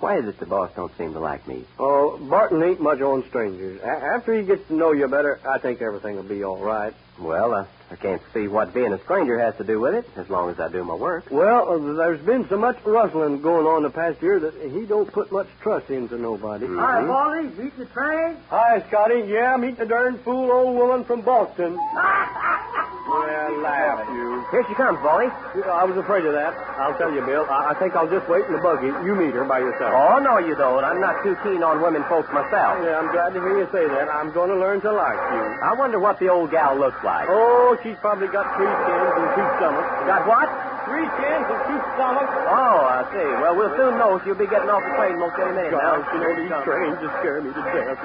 Why 0.00 0.18
is 0.18 0.26
it 0.26 0.38
the 0.40 0.46
boss 0.46 0.70
don't 0.74 0.96
seem 0.96 1.12
to 1.12 1.20
like 1.20 1.46
me? 1.46 1.64
Oh, 1.78 2.16
Barton 2.18 2.62
ain't 2.62 2.80
much 2.80 3.00
on 3.00 3.22
strangers. 3.28 3.80
A- 3.82 4.16
after 4.16 4.32
he 4.34 4.42
gets 4.46 4.66
to 4.68 4.74
know 4.74 4.92
you 4.92 5.06
better, 5.08 5.40
I 5.48 5.58
think 5.58 5.80
everything 5.82 6.16
will 6.16 6.22
be 6.22 6.42
all 6.42 6.58
right. 6.58 6.94
Well, 7.18 7.52
uh, 7.54 7.64
I 7.90 7.96
can't 7.96 8.22
see 8.32 8.46
what 8.46 8.72
being 8.72 8.92
a 8.92 9.02
stranger 9.02 9.36
has 9.40 9.56
to 9.56 9.64
do 9.64 9.80
with 9.80 9.94
it, 9.94 10.06
as 10.16 10.30
long 10.30 10.48
as 10.48 10.60
I 10.60 10.68
do 10.70 10.84
my 10.84 10.94
work. 10.94 11.24
Well, 11.30 11.68
uh, 11.74 11.78
there's 11.98 12.24
been 12.24 12.46
so 12.48 12.56
much 12.56 12.78
rustling 12.84 13.40
going 13.42 13.66
on 13.66 13.82
the 13.82 13.90
past 13.90 14.22
year 14.22 14.38
that 14.38 14.54
he 14.72 14.86
don't 14.86 15.10
put 15.12 15.32
much 15.32 15.48
trust 15.60 15.90
into 15.90 16.16
nobody. 16.16 16.66
Mhm. 16.66 16.78
Hi, 16.78 17.02
Baldy, 17.04 17.48
beat 17.48 17.76
the 17.76 17.86
train? 17.86 18.36
Hi, 18.48 18.84
Scotty. 18.88 19.22
Yeah, 19.26 19.56
meet 19.56 19.76
the 19.76 19.86
darn 19.86 20.18
fool 20.18 20.52
old 20.52 20.76
woman 20.76 21.04
from 21.04 21.22
Boston. 21.22 21.74
well, 23.10 23.52
laugh, 23.58 24.06
you. 24.14 24.44
Here 24.52 24.64
she 24.68 24.74
comes, 24.74 24.98
Baldy. 25.02 25.26
I 25.66 25.84
was 25.84 25.96
afraid 25.96 26.24
of 26.26 26.32
that. 26.34 26.54
I'll 26.78 26.94
tell 26.96 27.12
you, 27.12 27.22
Bill. 27.26 27.44
I, 27.50 27.70
I 27.70 27.74
think 27.74 27.94
I'll 27.96 28.08
just 28.08 28.28
wait 28.28 28.44
in 28.46 28.52
the 28.52 28.62
buggy. 28.62 28.86
You 28.86 29.14
meet 29.14 29.34
her 29.34 29.44
by 29.44 29.58
yourself. 29.58 29.92
Oh, 29.94 30.18
no, 30.22 30.38
you 30.38 30.54
don't. 30.54 30.84
I'm 30.84 31.00
not 31.00 31.22
too 31.24 31.34
keen 31.42 31.62
on 31.62 31.82
women 31.82 32.04
folks 32.08 32.30
myself. 32.32 32.78
Yeah, 32.86 32.98
I'm 33.02 33.10
glad 33.10 33.34
to 33.34 33.40
hear 33.40 33.58
you 33.58 33.68
say 33.72 33.86
that. 33.86 34.08
I'm 34.08 34.30
going 34.32 34.50
to 34.50 34.56
learn 34.56 34.80
to 34.82 34.92
like 34.92 35.18
you. 35.34 35.42
I 35.62 35.74
wonder 35.74 35.98
what 35.98 36.18
the 36.18 36.28
old 36.28 36.50
gal 36.50 36.76
looks 36.78 37.02
like. 37.04 37.26
Oh, 37.28 37.76
she's 37.82 37.98
probably 38.00 38.28
got 38.28 38.46
three 38.56 38.68
chins 38.68 39.12
and 39.16 39.28
two 39.36 39.46
stomachs. 39.58 39.90
Got 40.06 40.22
what? 40.28 40.48
Three 40.88 41.06
chins 41.20 41.46
and 41.46 41.60
two 41.68 41.80
stomachs. 41.94 42.34
Oh, 42.50 42.80
I 42.88 43.00
see. 43.12 43.28
Well, 43.40 43.54
we'll 43.56 43.74
soon 43.76 43.94
know. 44.00 44.18
She'll 44.24 44.38
be 44.38 44.48
getting 44.48 44.68
off 44.68 44.82
the 44.82 44.94
train 44.96 45.20
most 45.20 45.36
any 45.38 45.52
minute 45.54 45.76
now. 45.76 46.02
Gosh, 46.02 46.08
you 46.12 46.20
know, 46.20 46.32
these 46.34 46.56
trains 46.64 46.96
just 46.98 47.14
scare 47.20 47.38
me 47.40 47.52
to 47.52 47.62
death. 47.72 48.00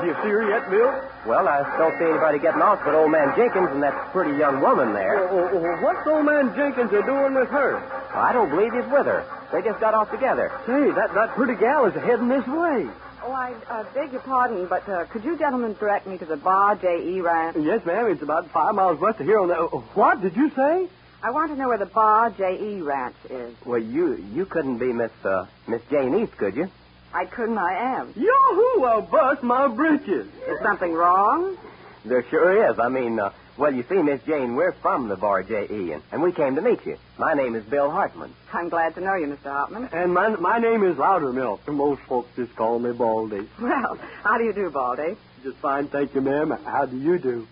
Do 0.00 0.04
you 0.06 0.16
see 0.22 0.30
her 0.30 0.44
yet, 0.46 0.68
Bill? 0.70 0.92
Well, 1.26 1.48
I 1.48 1.64
don't 1.76 1.96
see 1.98 2.06
anybody 2.06 2.38
getting 2.38 2.62
off 2.62 2.80
but 2.84 2.94
old 2.94 3.10
man 3.10 3.34
Jenkins 3.34 3.72
and 3.74 3.82
that 3.82 3.96
pretty 4.12 4.36
young 4.38 4.60
woman 4.60 4.92
there. 4.92 5.28
Oh, 5.28 5.50
oh, 5.50 5.58
oh, 5.58 5.76
what's 5.82 6.06
old 6.06 6.24
man 6.24 6.54
Jenkins 6.54 6.92
are 6.92 7.04
doing 7.04 7.34
with 7.34 7.48
her? 7.50 7.80
I 8.14 8.32
don't 8.32 8.50
believe 8.50 8.72
he's 8.72 8.88
with 8.92 9.06
her. 9.06 9.24
They 9.52 9.62
just 9.62 9.80
got 9.80 9.94
off 9.94 10.10
together. 10.10 10.52
Say, 10.66 10.92
that, 10.92 11.12
that 11.14 11.34
pretty 11.34 11.56
gal 11.56 11.86
is 11.86 11.94
heading 11.94 12.28
this 12.28 12.46
way. 12.46 12.86
Oh, 13.22 13.32
I 13.32 13.52
uh, 13.68 13.84
beg 13.94 14.12
your 14.12 14.20
pardon, 14.22 14.66
but 14.68 14.88
uh, 14.88 15.04
could 15.06 15.24
you 15.24 15.36
gentlemen 15.38 15.74
direct 15.78 16.06
me 16.06 16.18
to 16.18 16.24
the 16.24 16.36
Bar 16.36 16.76
J.E. 16.76 17.20
Ranch? 17.20 17.56
Yes, 17.60 17.84
ma'am. 17.84 18.06
It's 18.10 18.22
about 18.22 18.50
five 18.50 18.74
miles 18.74 19.00
west 19.00 19.20
of 19.20 19.26
here 19.26 19.38
on 19.40 19.48
the... 19.48 19.56
oh, 19.56 19.84
What 19.94 20.20
did 20.22 20.36
you 20.36 20.50
say? 20.50 20.88
I 21.22 21.30
want 21.32 21.50
to 21.50 21.56
know 21.58 21.66
where 21.68 21.78
the 21.78 21.86
Bar 21.86 22.30
J.E. 22.30 22.80
Ranch 22.80 23.16
is. 23.28 23.54
Well, 23.66 23.80
you 23.82 24.16
you 24.32 24.46
couldn't 24.46 24.78
be 24.78 24.92
Miss 24.92 25.10
uh, 25.24 25.46
Miss 25.66 25.82
Jane 25.90 26.14
East, 26.14 26.36
could 26.36 26.54
you? 26.54 26.68
I 27.12 27.24
couldn't, 27.24 27.58
I 27.58 27.96
am. 27.98 28.12
Yahoo! 28.14 28.84
I'll 28.84 29.02
bust 29.02 29.42
my 29.42 29.66
britches. 29.66 30.26
Is 30.46 30.58
something 30.62 30.92
wrong? 30.92 31.56
There 32.04 32.22
sure 32.30 32.70
is. 32.70 32.78
I 32.78 32.88
mean, 32.88 33.18
uh, 33.18 33.30
well, 33.58 33.74
you 33.74 33.84
see, 33.88 33.96
Miss 34.02 34.22
Jane, 34.24 34.54
we're 34.54 34.72
from 34.72 35.08
the 35.08 35.16
Bar 35.16 35.42
J.E., 35.42 35.92
and, 35.92 36.02
and 36.12 36.22
we 36.22 36.32
came 36.32 36.54
to 36.54 36.62
meet 36.62 36.84
you. 36.86 36.96
My 37.18 37.34
name 37.34 37.54
is 37.56 37.64
Bill 37.64 37.90
Hartman. 37.90 38.32
I'm 38.52 38.68
glad 38.68 38.94
to 38.94 39.00
know 39.00 39.14
you, 39.16 39.26
Mr. 39.26 39.50
Hartman. 39.50 39.88
And 39.92 40.14
my, 40.14 40.28
my 40.28 40.58
name 40.58 40.84
is 40.84 40.96
Loudermilk. 40.96 41.66
Most 41.68 42.00
folks 42.02 42.30
just 42.36 42.54
call 42.56 42.78
me 42.78 42.92
Baldy. 42.92 43.48
Well, 43.60 43.98
how 44.22 44.38
do 44.38 44.44
you 44.44 44.52
do, 44.52 44.70
Baldy? 44.70 45.16
Just 45.42 45.56
fine, 45.58 45.88
thank 45.88 46.14
you, 46.14 46.20
ma'am. 46.20 46.50
How 46.64 46.86
do 46.86 46.96
you 46.96 47.18
do? 47.18 47.46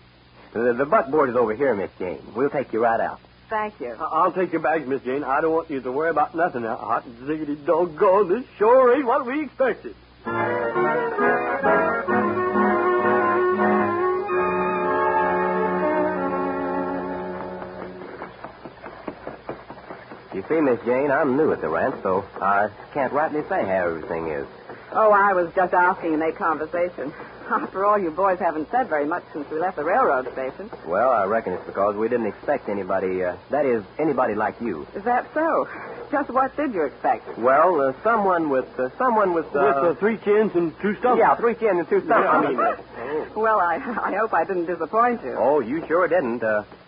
The, 0.53 0.73
the 0.73 0.85
buckboard 0.85 1.29
is 1.29 1.35
over 1.35 1.53
here, 1.55 1.75
Miss 1.75 1.91
Jane. 1.99 2.21
We'll 2.35 2.49
take 2.49 2.71
you 2.73 2.81
right 2.81 2.99
out. 3.01 3.19
Thank 3.49 3.79
you. 3.79 3.91
I- 3.93 4.09
I'll 4.23 4.31
take 4.31 4.51
your 4.51 4.61
bags, 4.61 4.87
Miss 4.87 5.01
Jane. 5.03 5.23
I 5.23 5.41
don't 5.41 5.51
want 5.53 5.69
you 5.69 5.81
to 5.81 5.91
worry 5.91 6.09
about 6.09 6.35
nothing. 6.35 6.63
Now, 6.63 6.77
hot 6.77 7.05
ziggity 7.23 7.63
doggone, 7.65 8.29
this 8.29 8.45
sure 8.57 8.95
ain't 8.95 9.05
what 9.05 9.25
we 9.25 9.43
expected. 9.43 9.95
See, 20.47 20.61
Miss 20.61 20.79
Jane, 20.85 21.11
I'm 21.11 21.35
new 21.37 21.51
at 21.51 21.61
the 21.61 21.69
ranch, 21.69 21.95
so 22.03 22.23
I 22.41 22.69
can't 22.93 23.13
rightly 23.13 23.41
say 23.49 23.63
how 23.65 23.87
everything 23.89 24.27
is. 24.27 24.47
Oh, 24.93 25.11
I 25.11 25.33
was 25.33 25.51
just 25.53 25.73
asking 25.73 26.11
to 26.11 26.17
make 26.17 26.35
conversation. 26.37 27.11
After 27.49 27.85
all, 27.85 27.97
you 27.97 28.11
boys 28.11 28.39
haven't 28.39 28.69
said 28.71 28.89
very 28.89 29.05
much 29.07 29.23
since 29.31 29.49
we 29.49 29.57
left 29.59 29.77
the 29.77 29.83
railroad 29.83 30.27
station. 30.33 30.69
Well, 30.85 31.11
I 31.11 31.23
reckon 31.25 31.53
it's 31.53 31.65
because 31.65 31.95
we 31.95 32.09
didn't 32.09 32.27
expect 32.27 32.67
anybody, 32.67 33.23
uh, 33.23 33.37
that 33.51 33.65
is, 33.65 33.83
anybody 33.99 34.35
like 34.35 34.59
you. 34.59 34.85
Is 34.95 35.03
that 35.03 35.27
so? 35.33 35.67
Just 36.11 36.29
what 36.29 36.55
did 36.57 36.73
you 36.73 36.83
expect? 36.85 37.37
Well, 37.37 37.79
uh, 37.81 37.93
someone 38.03 38.49
with, 38.49 38.67
uh, 38.77 38.89
someone 38.97 39.33
with, 39.33 39.45
uh, 39.55 39.59
With 39.63 39.95
uh, 39.97 39.99
three 39.99 40.17
chins 40.17 40.51
and 40.55 40.73
two 40.81 40.95
stomachs. 40.99 41.19
yeah, 41.19 41.35
three 41.35 41.55
chins 41.55 41.79
and 41.79 41.87
two 41.89 42.01
stomachs. 42.03 42.27
I 42.31 42.49
mean, 42.49 42.59
uh, 42.59 43.39
Well, 43.39 43.59
I, 43.59 43.75
I 43.75 44.11
hope 44.19 44.33
I 44.33 44.43
didn't 44.43 44.65
disappoint 44.65 45.21
you. 45.23 45.35
oh, 45.39 45.59
you 45.61 45.85
sure 45.87 46.07
didn't. 46.07 46.43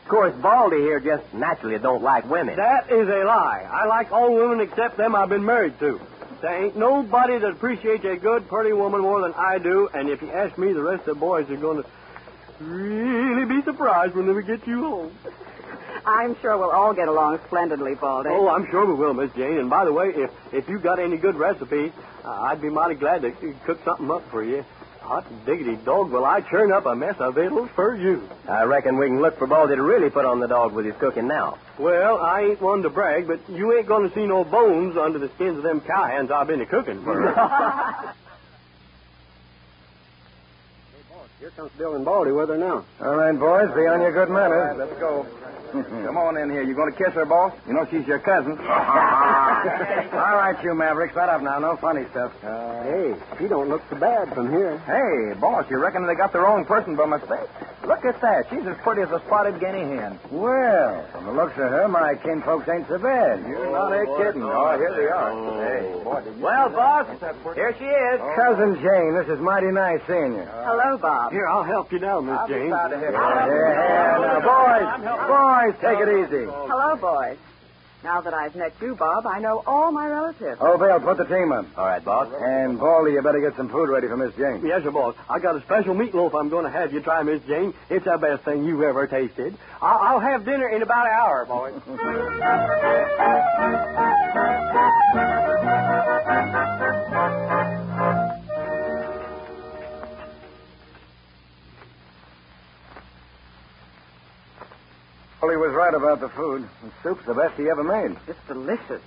Of 0.09 0.15
course, 0.15 0.35
Baldy 0.41 0.77
here 0.77 0.99
just 0.99 1.31
naturally 1.35 1.77
don't 1.77 2.01
like 2.01 2.27
women. 2.27 2.55
That 2.55 2.91
is 2.91 3.07
a 3.07 3.23
lie. 3.25 3.63
I 3.69 3.85
like 3.85 4.11
all 4.11 4.33
women 4.33 4.59
except 4.59 4.97
them 4.97 5.13
I've 5.13 5.29
been 5.29 5.45
married 5.45 5.77
to. 5.81 6.01
There 6.41 6.65
ain't 6.65 6.75
nobody 6.75 7.37
that 7.37 7.51
appreciates 7.51 8.03
a 8.05 8.15
good, 8.15 8.47
pretty 8.47 8.73
woman 8.73 9.01
more 9.01 9.21
than 9.21 9.35
I 9.35 9.59
do, 9.59 9.87
and 9.93 10.09
if 10.09 10.23
you 10.23 10.31
ask 10.31 10.57
me, 10.57 10.73
the 10.73 10.81
rest 10.81 11.01
of 11.01 11.13
the 11.13 11.19
boys 11.19 11.47
are 11.51 11.57
going 11.57 11.83
to 11.83 11.89
really 12.59 13.45
be 13.45 13.61
surprised 13.61 14.15
when 14.15 14.33
we 14.33 14.41
get 14.41 14.65
you 14.65 14.81
home. 14.81 15.15
I'm 16.07 16.35
sure 16.41 16.57
we'll 16.57 16.71
all 16.71 16.95
get 16.95 17.07
along 17.07 17.41
splendidly, 17.45 17.93
Baldy. 17.93 18.29
Oh, 18.31 18.49
I'm 18.49 18.65
sure 18.71 18.87
we 18.87 18.95
will, 18.95 19.13
Miss 19.13 19.31
Jane. 19.33 19.59
And 19.59 19.69
by 19.69 19.85
the 19.85 19.93
way, 19.93 20.07
if 20.07 20.31
if 20.51 20.67
you 20.69 20.79
got 20.79 20.97
any 20.97 21.17
good 21.17 21.35
recipes, 21.35 21.91
uh, 22.25 22.31
I'd 22.31 22.63
be 22.63 22.69
mighty 22.69 22.95
glad 22.95 23.21
to 23.21 23.31
cook 23.67 23.79
something 23.85 24.09
up 24.09 24.27
for 24.31 24.43
you. 24.43 24.65
Hot 25.09 25.25
diggity 25.43 25.75
dog, 25.75 26.11
will 26.11 26.23
I 26.23 26.41
churn 26.41 26.71
up 26.71 26.85
a 26.85 26.95
mess 26.95 27.15
of 27.17 27.33
victuals 27.33 27.71
for 27.73 27.95
you? 27.95 28.29
I 28.47 28.61
reckon 28.65 28.95
we 28.99 29.07
can 29.07 29.19
look 29.19 29.39
for 29.39 29.47
Baldy 29.47 29.75
to 29.75 29.81
really 29.81 30.11
put 30.11 30.23
on 30.23 30.39
the 30.39 30.47
dog 30.47 30.71
with 30.71 30.85
his 30.85 30.93
cooking 30.97 31.27
now. 31.27 31.57
Well, 31.79 32.19
I 32.19 32.41
ain't 32.41 32.61
one 32.61 32.83
to 32.83 32.91
brag, 32.91 33.25
but 33.25 33.39
you 33.49 33.75
ain't 33.75 33.87
going 33.87 34.07
to 34.07 34.13
see 34.13 34.27
no 34.27 34.43
bones 34.43 34.97
under 34.97 35.17
the 35.17 35.29
skins 35.29 35.57
of 35.57 35.63
them 35.63 35.81
cowhands 35.81 36.29
I've 36.29 36.45
been 36.45 36.61
a 36.61 36.67
cooking 36.67 37.03
for. 37.03 37.15
Hey, 40.93 41.01
boss, 41.09 41.27
here 41.39 41.49
comes 41.51 41.71
Bill 41.75 41.95
and 41.95 42.05
Baldy 42.05 42.31
with 42.31 42.49
her 42.49 42.57
now. 42.57 42.85
All 43.01 43.15
right, 43.15 43.33
boys, 43.33 43.73
be 43.75 43.87
on 43.87 44.01
your 44.01 44.11
good 44.11 44.29
manners. 44.29 44.77
let's 44.77 44.99
go. 44.99 45.25
Come 46.05 46.17
on 46.17 46.37
in 46.37 46.49
here. 46.49 46.63
You 46.63 46.73
going 46.73 46.91
to 46.91 46.97
kiss 46.97 47.13
her, 47.13 47.25
boss? 47.25 47.53
You 47.67 47.73
know 47.73 47.85
she's 47.89 48.05
your 48.07 48.19
cousin. 48.19 48.57
All 48.59 50.35
right, 50.35 50.57
you 50.63 50.73
Mavericks, 50.73 51.13
shut 51.13 51.29
up 51.29 51.41
now. 51.41 51.59
No 51.59 51.75
funny 51.77 52.05
stuff. 52.11 52.31
Uh, 52.43 52.83
hey, 52.83 53.15
she 53.37 53.47
don't 53.47 53.69
look 53.69 53.81
so 53.89 53.97
bad 53.97 54.33
from 54.33 54.51
here. 54.51 54.77
Hey, 54.79 55.39
boss, 55.39 55.65
you 55.69 55.77
reckon 55.77 56.07
they 56.07 56.15
got 56.15 56.31
the 56.33 56.39
wrong 56.39 56.65
person 56.65 56.95
by 56.95 57.05
mistake? 57.05 57.49
Look 57.85 58.05
at 58.05 58.21
that. 58.21 58.45
She's 58.49 58.65
as 58.67 58.77
pretty 58.83 59.01
as 59.01 59.09
a 59.09 59.19
spotted 59.25 59.59
guinea 59.59 59.97
hen. 59.97 60.19
Well, 60.31 61.05
from 61.11 61.25
the 61.25 61.33
looks 61.33 61.53
of 61.53 61.69
her, 61.73 61.87
my 61.87 62.15
kinfolks 62.15 62.67
ain't 62.69 62.87
so 62.87 62.97
bad. 62.99 63.41
You're 63.47 63.71
not 63.71 63.91
a 63.91 64.05
kidding. 64.17 64.43
Oh, 64.43 64.51
oh 64.53 64.77
here 64.77 64.93
they 64.93 65.07
are. 65.09 65.33
Hey, 65.57 66.03
boy. 66.03 66.21
Well, 66.39 66.69
boss, 66.69 67.07
here 67.55 67.73
she 67.79 67.85
is. 67.85 68.19
Oh. 68.21 68.35
Cousin 68.35 68.75
Jane, 68.83 69.15
this 69.17 69.27
is 69.27 69.39
mighty 69.39 69.71
nice 69.71 70.01
seeing 70.07 70.33
you. 70.37 70.45
Hello, 70.65 70.97
Bob. 70.97 71.31
Here, 71.31 71.47
I'll 71.47 71.63
help 71.63 71.91
you 71.91 71.99
now, 71.99 72.21
Miss 72.21 72.37
I'll 72.37 72.47
be 72.47 72.53
Jane. 72.53 72.69
proud 72.69 72.89
to 72.89 72.97
help 72.99 73.11
you. 73.11 73.17
Yeah, 73.17 74.17
now, 74.21 74.39
boys, 74.43 74.87
boys, 75.01 75.58
take 75.81 75.99
it 75.99 76.09
easy. 76.25 76.45
Hello, 76.45 76.95
boys. 76.95 77.37
Now 78.01 78.21
that 78.21 78.33
I've 78.33 78.55
met 78.55 78.71
you, 78.81 78.95
Bob, 78.95 79.27
I 79.27 79.39
know 79.39 79.61
all 79.67 79.91
my 79.91 80.07
relatives. 80.07 80.57
Oh, 80.61 80.77
Bill, 80.77 81.01
put 81.01 81.17
the 81.17 81.25
team 81.25 81.51
up. 81.51 81.65
All 81.77 81.85
right, 81.85 82.03
boss. 82.03 82.31
And, 82.31 82.79
Baldy, 82.79 83.11
you 83.11 83.21
better 83.21 83.41
get 83.41 83.57
some 83.57 83.67
food 83.67 83.89
ready 83.89 84.07
for 84.07 84.15
Miss 84.15 84.33
Jane. 84.35 84.65
Yes, 84.65 84.83
sir, 84.83 84.91
boss. 84.91 85.15
I 85.29 85.39
got 85.39 85.57
a 85.57 85.61
special 85.61 85.93
meatloaf 85.95 86.33
I'm 86.33 86.47
going 86.47 86.63
to 86.63 86.71
have 86.71 86.93
you 86.93 87.01
try, 87.01 87.23
Miss 87.23 87.41
Jane. 87.43 87.73
It's 87.89 88.05
the 88.05 88.17
best 88.17 88.45
thing 88.45 88.63
you've 88.63 88.83
ever 88.83 89.05
tasted. 89.05 89.57
I'll, 89.81 89.99
I'll 90.15 90.19
have 90.21 90.45
dinner 90.45 90.69
in 90.69 90.81
about 90.81 91.07
an 91.07 91.11
hour, 91.11 91.45
boy. 105.41 105.51
he 105.51 105.57
was 105.57 105.73
right 105.73 105.93
about 105.93 106.19
the 106.19 106.29
food. 106.29 106.67
The 106.83 106.91
soup's 107.03 107.25
the 107.25 107.33
best 107.33 107.55
he 107.55 107.69
ever 107.69 107.83
made. 107.83 108.17
It's 108.27 108.39
delicious. 108.47 109.01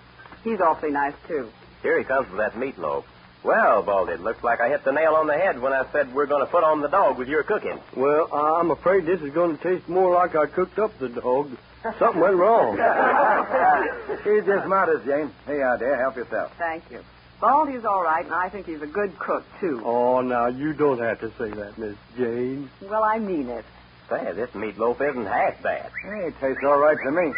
He's 0.45 0.61
awfully 0.61 0.91
nice, 0.91 1.15
too. 1.29 1.51
Here 1.83 1.99
he 1.99 2.05
comes 2.05 2.29
with 2.29 2.39
that 2.39 2.55
meatloaf. 2.55 3.05
Well, 3.45 3.83
Baldy, 3.83 4.13
it 4.13 4.21
looks 4.21 4.45
like 4.45 4.61
I 4.61 4.69
hit 4.69 4.85
the 4.85 4.93
nail 4.93 5.15
on 5.15 5.27
the 5.27 5.35
head 5.37 5.61
when 5.61 5.73
I 5.73 5.85
said 5.91 6.15
we're 6.15 6.27
going 6.27 6.45
to 6.45 6.51
put 6.51 6.63
on 6.63 6.81
the 6.81 6.89
dog 6.89 7.19
with 7.19 7.27
your 7.29 7.43
cooking. 7.43 7.79
Well, 7.97 8.33
I'm 8.33 8.71
afraid 8.71 9.05
this 9.05 9.21
is 9.21 9.33
going 9.33 9.59
to 9.59 9.63
taste 9.63 9.89
more 9.89 10.15
like 10.15 10.37
I 10.37 10.47
cooked 10.47 10.79
up 10.79 10.97
the 10.99 11.09
dog. 11.09 11.51
Something 11.99 12.21
went 12.21 12.37
wrong. 12.37 12.77
She's 14.25 14.45
just 14.45 14.69
modest, 14.69 15.05
Jane. 15.05 15.33
Hey, 15.47 15.57
you 15.57 15.63
are, 15.63 15.77
dear. 15.77 15.99
Help 15.99 16.17
yourself. 16.17 16.53
Thank 16.57 16.85
you. 16.93 17.01
Baldy's 17.41 17.85
all 17.85 18.05
right, 18.05 18.25
and 18.25 18.33
I 18.33 18.49
think 18.49 18.67
he's 18.67 18.83
a 18.83 18.87
good 18.87 19.19
cook, 19.19 19.45
too. 19.59 19.83
Oh, 19.85 20.21
now, 20.21 20.47
you 20.47 20.73
don't 20.75 21.01
have 21.01 21.19
to 21.21 21.31
say 21.39 21.51
that, 21.51 21.77
Miss 21.77 21.97
Jane. 22.17 22.71
Well, 22.81 23.03
I 23.03 23.19
mean 23.19 23.49
it. 23.49 23.65
Say, 24.09 24.33
this 24.35 24.51
meatloaf 24.51 25.01
isn't 25.01 25.27
half 25.27 25.63
bad. 25.63 25.91
Hey, 26.05 26.27
it 26.29 26.35
tastes 26.41 26.63
all 26.65 26.79
right 26.79 26.99
to 27.05 27.11
me. 27.11 27.33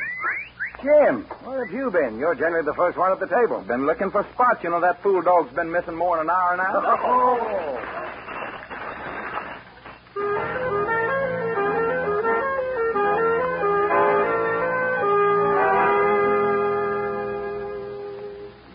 Jim, 0.82 1.22
where 1.44 1.64
have 1.64 1.74
you 1.74 1.90
been? 1.90 2.18
You're 2.18 2.34
generally 2.34 2.64
the 2.64 2.74
first 2.74 2.98
one 2.98 3.12
at 3.12 3.20
the 3.20 3.26
table. 3.26 3.60
Been 3.62 3.86
looking 3.86 4.10
for 4.10 4.26
spots. 4.34 4.62
You 4.62 4.70
know 4.70 4.80
that 4.80 5.02
fool 5.02 5.22
dog's 5.22 5.54
been 5.54 5.70
missing 5.70 5.94
more 5.94 6.16
than 6.18 6.26
an 6.26 6.30
hour 6.30 6.56
now. 6.56 6.82
Oh. 6.84 8.00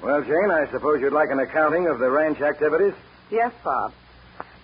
Well, 0.02 0.22
Jane, 0.24 0.50
I 0.52 0.68
suppose 0.72 1.02
you'd 1.02 1.14
like 1.14 1.30
an 1.30 1.40
accounting 1.40 1.88
of 1.88 2.00
the 2.00 2.10
ranch 2.10 2.42
activities? 2.42 2.94
Yes, 3.30 3.54
Bob. 3.64 3.94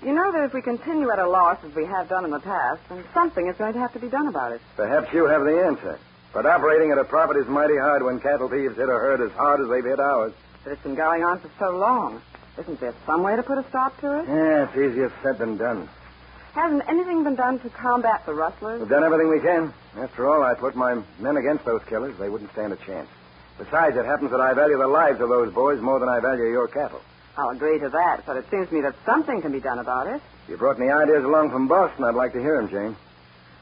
You 0.03 0.13
know 0.13 0.31
that 0.31 0.43
if 0.43 0.53
we 0.53 0.61
continue 0.61 1.09
at 1.11 1.19
a 1.19 1.27
loss 1.27 1.57
as 1.63 1.73
we 1.73 1.85
have 1.85 2.09
done 2.09 2.25
in 2.25 2.31
the 2.31 2.39
past, 2.39 2.81
then 2.89 3.03
something 3.13 3.47
is 3.47 3.55
going 3.57 3.73
to 3.73 3.79
have 3.79 3.93
to 3.93 3.99
be 3.99 4.07
done 4.07 4.27
about 4.27 4.51
it. 4.51 4.61
Perhaps 4.75 5.13
you 5.13 5.25
have 5.25 5.43
the 5.43 5.63
answer. 5.65 5.97
But 6.33 6.45
operating 6.45 6.91
at 6.91 6.97
a 6.97 7.05
profit 7.05 7.37
is 7.37 7.47
mighty 7.47 7.77
hard 7.77 8.03
when 8.03 8.19
cattle 8.19 8.49
thieves 8.49 8.75
hit 8.75 8.89
a 8.89 8.91
herd 8.91 9.21
as 9.21 9.31
hard 9.31 9.61
as 9.61 9.69
they've 9.69 9.85
hit 9.85 9.99
ours. 9.99 10.33
But 10.63 10.73
it's 10.73 10.83
been 10.83 10.95
going 10.95 11.23
on 11.23 11.39
for 11.39 11.49
so 11.57 11.77
long. 11.77 12.21
Isn't 12.59 12.79
there 12.79 12.93
some 13.05 13.23
way 13.23 13.35
to 13.35 13.43
put 13.43 13.57
a 13.57 13.65
stop 13.69 13.99
to 14.01 14.19
it? 14.19 14.27
Yeah, 14.27 14.67
it's 14.67 14.77
easier 14.77 15.11
said 15.23 15.37
than 15.37 15.57
done. 15.57 15.89
Hasn't 16.53 16.83
anything 16.87 17.23
been 17.23 17.35
done 17.35 17.59
to 17.59 17.69
combat 17.69 18.25
the 18.25 18.33
rustlers? 18.33 18.79
We've 18.79 18.89
done 18.89 19.03
everything 19.03 19.29
we 19.29 19.41
can. 19.41 19.73
After 19.97 20.27
all, 20.27 20.43
I 20.43 20.53
put 20.53 20.75
my 20.75 21.01
men 21.19 21.35
against 21.37 21.65
those 21.65 21.81
killers. 21.87 22.15
They 22.17 22.29
wouldn't 22.29 22.51
stand 22.51 22.71
a 22.71 22.77
chance. 22.77 23.09
Besides, 23.57 23.97
it 23.97 24.05
happens 24.05 24.31
that 24.31 24.39
I 24.39 24.53
value 24.53 24.77
the 24.77 24.87
lives 24.87 25.19
of 25.21 25.29
those 25.29 25.53
boys 25.53 25.81
more 25.81 25.99
than 25.99 26.09
I 26.09 26.19
value 26.19 26.45
your 26.45 26.67
cattle. 26.67 27.01
I'll 27.37 27.49
agree 27.49 27.79
to 27.79 27.89
that, 27.89 28.23
but 28.25 28.37
it 28.37 28.49
seems 28.49 28.69
to 28.69 28.73
me 28.75 28.81
that 28.81 28.95
something 29.05 29.41
can 29.41 29.51
be 29.51 29.59
done 29.59 29.79
about 29.79 30.07
it. 30.07 30.21
You 30.47 30.57
brought 30.57 30.79
me 30.79 30.89
ideas 30.89 31.23
along 31.23 31.51
from 31.51 31.67
Boston. 31.67 32.05
I'd 32.05 32.15
like 32.15 32.33
to 32.33 32.39
hear 32.41 32.55
'em, 32.55 32.69
Jane. 32.69 32.95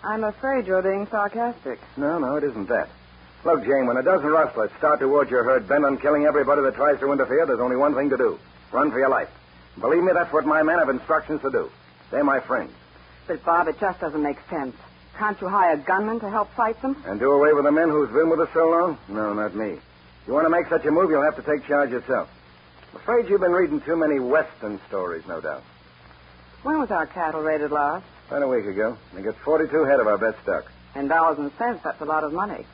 I'm 0.04 0.24
afraid 0.24 0.68
you're 0.68 0.82
being 0.82 1.08
sarcastic. 1.08 1.80
No, 1.98 2.20
no, 2.20 2.36
it 2.36 2.44
isn't 2.44 2.68
that. 2.70 2.90
Look, 3.46 3.64
Jane, 3.64 3.88
when 3.88 3.98
a 3.98 4.04
dozen 4.04 4.30
rustlers 4.30 4.72
start 4.78 5.00
towards 5.00 5.32
your 5.32 5.44
herd 5.44 5.68
bent 5.68 5.86
on 5.86 5.98
killing 5.98 6.26
everybody 6.26 6.62
that 6.62 6.76
tries 6.76 7.00
to 7.00 7.12
interfere, 7.12 7.46
there's 7.46 7.60
only 7.60 7.76
one 7.76 7.96
thing 7.96 8.10
to 8.10 8.18
do 8.18 8.38
run 8.72 8.92
for 8.92 9.00
your 9.00 9.10
life. 9.10 9.30
Believe 9.80 10.04
me, 10.04 10.12
that's 10.14 10.34
what 10.34 10.46
my 10.46 10.64
men 10.64 10.80
have 10.80 10.90
instructions 10.90 11.42
to 11.42 11.50
do. 11.52 11.70
They're 12.10 12.24
my 12.24 12.40
friends. 12.40 12.72
But, 13.28 13.44
Bob, 13.46 13.68
it 13.68 13.80
just 13.80 14.00
doesn't 14.00 14.22
make 14.22 14.38
sense. 14.50 14.76
Can't 15.18 15.40
you 15.42 15.48
hire 15.48 15.78
gunmen 15.78 16.20
to 16.22 16.30
help 16.30 16.50
fight 16.54 16.82
them? 16.82 16.96
And 17.06 17.20
do 17.20 17.32
away 17.32 17.54
with 17.54 17.66
the 17.66 17.72
men 17.72 17.90
who's 17.90 18.10
been 18.10 18.30
with 18.30 18.40
us 18.40 18.50
so 18.54 18.68
long? 18.68 18.98
No, 19.08 19.34
not 19.34 19.56
me. 19.56 19.74
If 19.74 20.28
you 20.28 20.34
want 20.34 20.46
to 20.46 20.50
make 20.50 20.68
such 20.68 20.86
a 20.86 20.92
move, 20.92 21.12
you'll 21.12 21.22
have 21.22 21.36
to 21.36 21.44
take 21.44 21.66
charge 21.68 21.92
yourself. 21.92 22.30
I'm 22.94 23.00
afraid 23.00 23.28
you've 23.28 23.42
been 23.42 23.52
reading 23.52 23.82
too 23.82 23.96
many 23.96 24.20
Western 24.20 24.80
stories, 24.88 25.24
no 25.28 25.42
doubt. 25.42 25.64
When 26.62 26.80
was 26.80 26.92
our 26.92 27.08
cattle 27.08 27.42
raided 27.42 27.72
last? 27.72 28.06
About 28.28 28.44
a 28.44 28.48
week 28.48 28.66
ago. 28.66 28.98
We 29.16 29.24
got 29.24 29.36
42 29.38 29.84
head 29.86 30.00
of 30.00 30.06
our 30.08 30.18
best 30.20 30.42
stock. 30.44 30.72
In 30.96 31.08
dollars 31.08 31.40
and 31.40 31.52
cents, 31.58 31.82
that's 31.84 32.00
a 32.02 32.06
lot 32.06 32.24
of 32.24 32.34
money. 32.34 32.66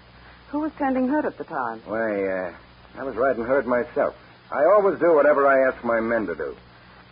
Who 0.49 0.59
was 0.59 0.73
tending 0.77 1.07
herd 1.07 1.25
at 1.25 1.37
the 1.37 1.45
time? 1.45 1.81
Why, 1.85 2.25
uh, 2.27 2.53
I 2.97 3.03
was 3.03 3.15
riding 3.15 3.45
herd 3.45 3.65
myself. 3.65 4.13
I 4.51 4.65
always 4.65 4.99
do 4.99 5.13
whatever 5.13 5.47
I 5.47 5.69
ask 5.69 5.83
my 5.85 6.01
men 6.01 6.25
to 6.27 6.35
do. 6.35 6.55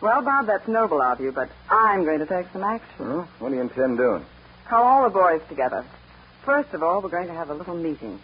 Well, 0.01 0.21
Bob, 0.21 0.47
that's 0.47 0.67
noble 0.67 1.01
of 1.01 1.21
you, 1.21 1.31
but 1.31 1.49
I'm 1.69 2.03
going 2.03 2.19
to 2.19 2.25
take 2.25 2.47
some 2.51 2.63
action. 2.63 3.05
Hmm? 3.05 3.21
What 3.39 3.49
do 3.49 3.55
you 3.55 3.61
intend 3.61 3.97
doing? 3.97 4.25
Call 4.67 4.83
all 4.83 5.03
the 5.03 5.09
boys 5.09 5.41
together. 5.47 5.85
First 6.43 6.73
of 6.73 6.83
all, 6.83 7.01
we're 7.01 7.09
going 7.09 7.27
to 7.27 7.33
have 7.33 7.49
a 7.49 7.53
little 7.53 7.77
meeting. 7.77 8.19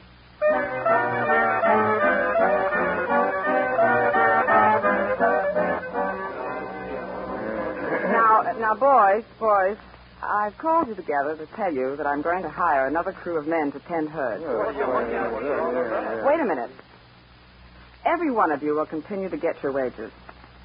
Now, 8.73 8.79
now, 8.79 9.13
boys, 9.13 9.23
boys, 9.39 9.77
I've 10.21 10.57
called 10.57 10.87
you 10.87 10.95
together 10.95 11.35
to 11.35 11.45
tell 11.55 11.71
you 11.73 11.95
that 11.97 12.07
I'm 12.07 12.21
going 12.21 12.41
to 12.43 12.49
hire 12.49 12.87
another 12.87 13.11
crew 13.11 13.37
of 13.37 13.45
men 13.47 13.71
to 13.71 13.79
tend 13.79 14.09
herds. 14.09 14.43
Wait 16.25 16.39
a 16.39 16.45
minute. 16.45 16.71
Every 18.05 18.31
one 18.31 18.51
of 18.51 18.63
you 18.63 18.73
will 18.73 18.85
continue 18.85 19.29
to 19.29 19.37
get 19.37 19.61
your 19.61 19.73
wages. 19.73 20.11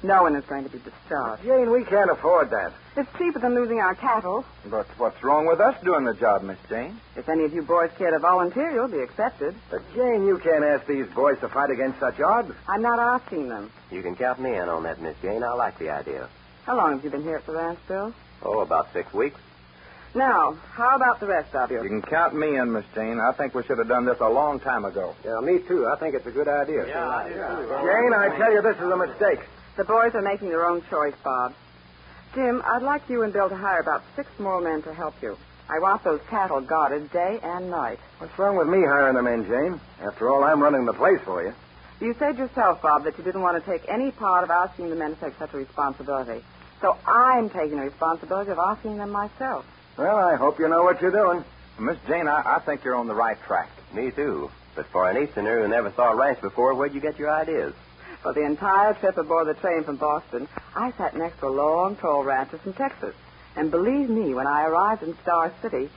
No 0.01 0.23
one 0.23 0.35
is 0.35 0.45
going 0.45 0.63
to 0.63 0.69
be 0.69 0.79
discharged. 0.79 1.43
Jane, 1.43 1.69
we 1.69 1.83
can't 1.83 2.09
afford 2.09 2.49
that. 2.51 2.71
It's 2.95 3.09
cheaper 3.17 3.39
than 3.39 3.53
losing 3.53 3.79
our 3.79 3.93
cattle. 3.95 4.45
But 4.65 4.87
what's 4.97 5.21
wrong 5.23 5.45
with 5.45 5.59
us 5.59 5.75
doing 5.83 6.05
the 6.05 6.13
job, 6.13 6.41
Miss 6.41 6.57
Jane? 6.69 6.99
If 7.17 7.27
any 7.27 7.43
of 7.43 7.53
you 7.53 7.61
boys 7.61 7.91
care 7.97 8.11
to 8.11 8.19
volunteer, 8.19 8.71
you'll 8.71 8.87
be 8.87 9.01
accepted. 9.01 9.55
But, 9.69 9.81
Jane, 9.93 10.25
you 10.25 10.39
can't 10.39 10.63
ask 10.63 10.87
these 10.87 11.07
boys 11.07 11.37
to 11.41 11.49
fight 11.49 11.69
against 11.69 11.99
such 11.99 12.19
odds. 12.21 12.53
I'm 12.67 12.81
not 12.81 12.97
asking 12.97 13.49
them. 13.49 13.71
You 13.91 14.01
can 14.01 14.15
count 14.15 14.39
me 14.39 14.55
in 14.55 14.69
on 14.69 14.83
that, 14.83 15.01
Miss 15.01 15.15
Jane. 15.21 15.43
I 15.43 15.53
like 15.53 15.77
the 15.77 15.89
idea. 15.89 16.29
How 16.65 16.77
long 16.77 16.95
have 16.95 17.03
you 17.03 17.09
been 17.09 17.23
here 17.23 17.37
at 17.37 17.45
the 17.45 17.53
ranch, 17.53 17.79
Bill? 17.87 18.13
Oh, 18.43 18.59
about 18.59 18.91
six 18.93 19.13
weeks. 19.13 19.39
Now, 20.15 20.53
how 20.73 20.95
about 20.95 21.19
the 21.19 21.27
rest 21.27 21.53
of 21.53 21.69
you? 21.69 21.83
You 21.83 21.89
can 21.89 22.01
count 22.01 22.35
me 22.35 22.57
in, 22.57 22.71
Miss 22.71 22.85
Jane. 22.95 23.19
I 23.19 23.31
think 23.33 23.53
we 23.53 23.63
should 23.63 23.77
have 23.77 23.87
done 23.87 24.05
this 24.05 24.17
a 24.19 24.29
long 24.29 24.59
time 24.59 24.83
ago. 24.85 25.15
Yeah, 25.23 25.39
me 25.39 25.59
too. 25.59 25.87
I 25.87 25.97
think 25.99 26.15
it's 26.15 26.25
a 26.25 26.31
good 26.31 26.47
idea. 26.47 26.87
Yeah, 26.87 27.27
Jane, 27.27 28.13
I 28.13 28.35
tell 28.37 28.51
you, 28.51 28.61
this 28.61 28.75
is 28.77 28.89
a 28.89 28.97
mistake. 28.97 29.45
The 29.77 29.83
boys 29.83 30.15
are 30.15 30.21
making 30.21 30.49
their 30.49 30.65
own 30.65 30.81
choice, 30.89 31.13
Bob. 31.23 31.53
Jim, 32.33 32.61
I'd 32.65 32.81
like 32.81 33.07
you 33.07 33.23
and 33.23 33.31
Bill 33.33 33.49
to 33.49 33.55
hire 33.55 33.79
about 33.81 34.03
six 34.15 34.27
more 34.39 34.61
men 34.61 34.81
to 34.83 34.93
help 34.93 35.15
you. 35.21 35.37
I 35.69 35.77
want 35.79 36.03
those 36.03 36.19
cattle 36.29 36.61
guarded 36.61 37.11
day 37.11 37.39
and 37.43 37.69
night. 37.69 37.99
What's 38.17 38.37
wrong 38.39 38.55
with 38.57 38.67
me 38.67 38.79
hiring 38.79 39.15
the 39.15 39.21
men, 39.21 39.45
Jane? 39.45 39.79
After 40.01 40.29
all, 40.29 40.43
I'm 40.43 40.61
running 40.61 40.85
the 40.85 40.93
place 40.93 41.19
for 41.23 41.43
you. 41.43 41.53
You 42.01 42.15
said 42.17 42.37
yourself, 42.37 42.81
Bob, 42.81 43.03
that 43.03 43.17
you 43.17 43.23
didn't 43.23 43.41
want 43.41 43.63
to 43.63 43.71
take 43.71 43.87
any 43.89 44.11
part 44.11 44.45
of 44.45 44.49
asking 44.49 44.89
the 44.89 44.95
men 44.95 45.15
to 45.15 45.21
take 45.21 45.37
such 45.37 45.53
a 45.53 45.57
responsibility. 45.57 46.43
So 46.81 46.97
I'm 47.05 47.49
taking 47.49 47.77
the 47.77 47.83
responsibility 47.83 48.51
of 48.51 48.57
asking 48.57 48.97
them 48.97 49.11
myself. 49.11 49.65
Well, 49.97 50.15
I 50.15 50.35
hope 50.35 50.59
you 50.59 50.69
know 50.69 50.83
what 50.83 51.01
you're 51.01 51.11
doing. 51.11 51.43
Miss 51.77 51.97
Jane, 52.07 52.27
I, 52.27 52.55
I 52.55 52.59
think 52.59 52.85
you're 52.85 52.95
on 52.95 53.07
the 53.07 53.15
right 53.15 53.37
track. 53.43 53.69
Me 53.93 54.11
too. 54.11 54.49
But 54.75 54.85
for 54.87 55.09
an 55.09 55.21
Easterner 55.21 55.61
who 55.61 55.67
never 55.67 55.91
saw 55.91 56.13
a 56.13 56.15
ranch 56.15 56.39
before, 56.41 56.73
where'd 56.73 56.93
you 56.93 57.01
get 57.01 57.19
your 57.19 57.31
ideas? 57.31 57.73
For 58.21 58.33
the 58.33 58.45
entire 58.45 58.93
trip 58.93 59.17
aboard 59.17 59.47
the 59.47 59.53
train 59.55 59.83
from 59.83 59.97
Boston, 59.97 60.47
I 60.75 60.91
sat 60.97 61.17
next 61.17 61.39
to 61.39 61.47
a 61.47 61.49
long, 61.49 61.97
tall 61.97 62.23
rancher 62.23 62.59
from 62.59 62.73
Texas. 62.73 63.15
And 63.57 63.71
believe 63.71 64.09
me, 64.09 64.33
when 64.33 64.47
I 64.47 64.65
arrived 64.65 65.03
in 65.03 65.17
Star 65.21 65.51
City, 65.61 65.89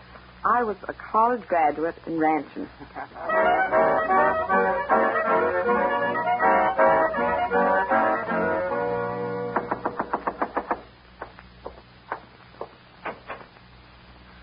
I 0.45 0.65
was 0.65 0.77
a 0.89 0.93
college 0.93 1.47
graduate 1.47 1.95
in 2.07 2.19
ranching. 2.19 2.69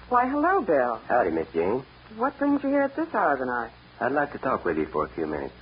Why, 0.10 0.28
hello, 0.28 0.62
Bill. 0.62 1.00
Howdy, 1.08 1.32
Miss 1.32 1.48
Jane. 1.54 1.84
What 2.18 2.38
brings 2.40 2.64
you 2.64 2.70
here 2.70 2.82
at 2.82 2.96
this 2.96 3.14
hour 3.14 3.34
of 3.34 3.40
the 3.40 3.46
night? 3.46 3.72
I'd 4.02 4.12
like 4.12 4.32
to 4.32 4.40
talk 4.40 4.66
with 4.66 4.78
you 4.78 4.88
for 4.88 5.06
a 5.06 5.10
few 5.10 5.28
minutes. 5.28 5.54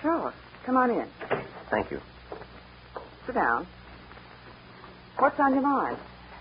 Sure. 0.00 0.34
Come 0.64 0.76
on 0.76 0.90
in. 0.90 1.06
Thank 1.70 1.90
you. 1.90 2.00
Sit 3.26 3.34
down. 3.36 3.66
What's 5.18 5.38
on 5.38 5.54
your 5.54 5.62
mind? 5.62 5.98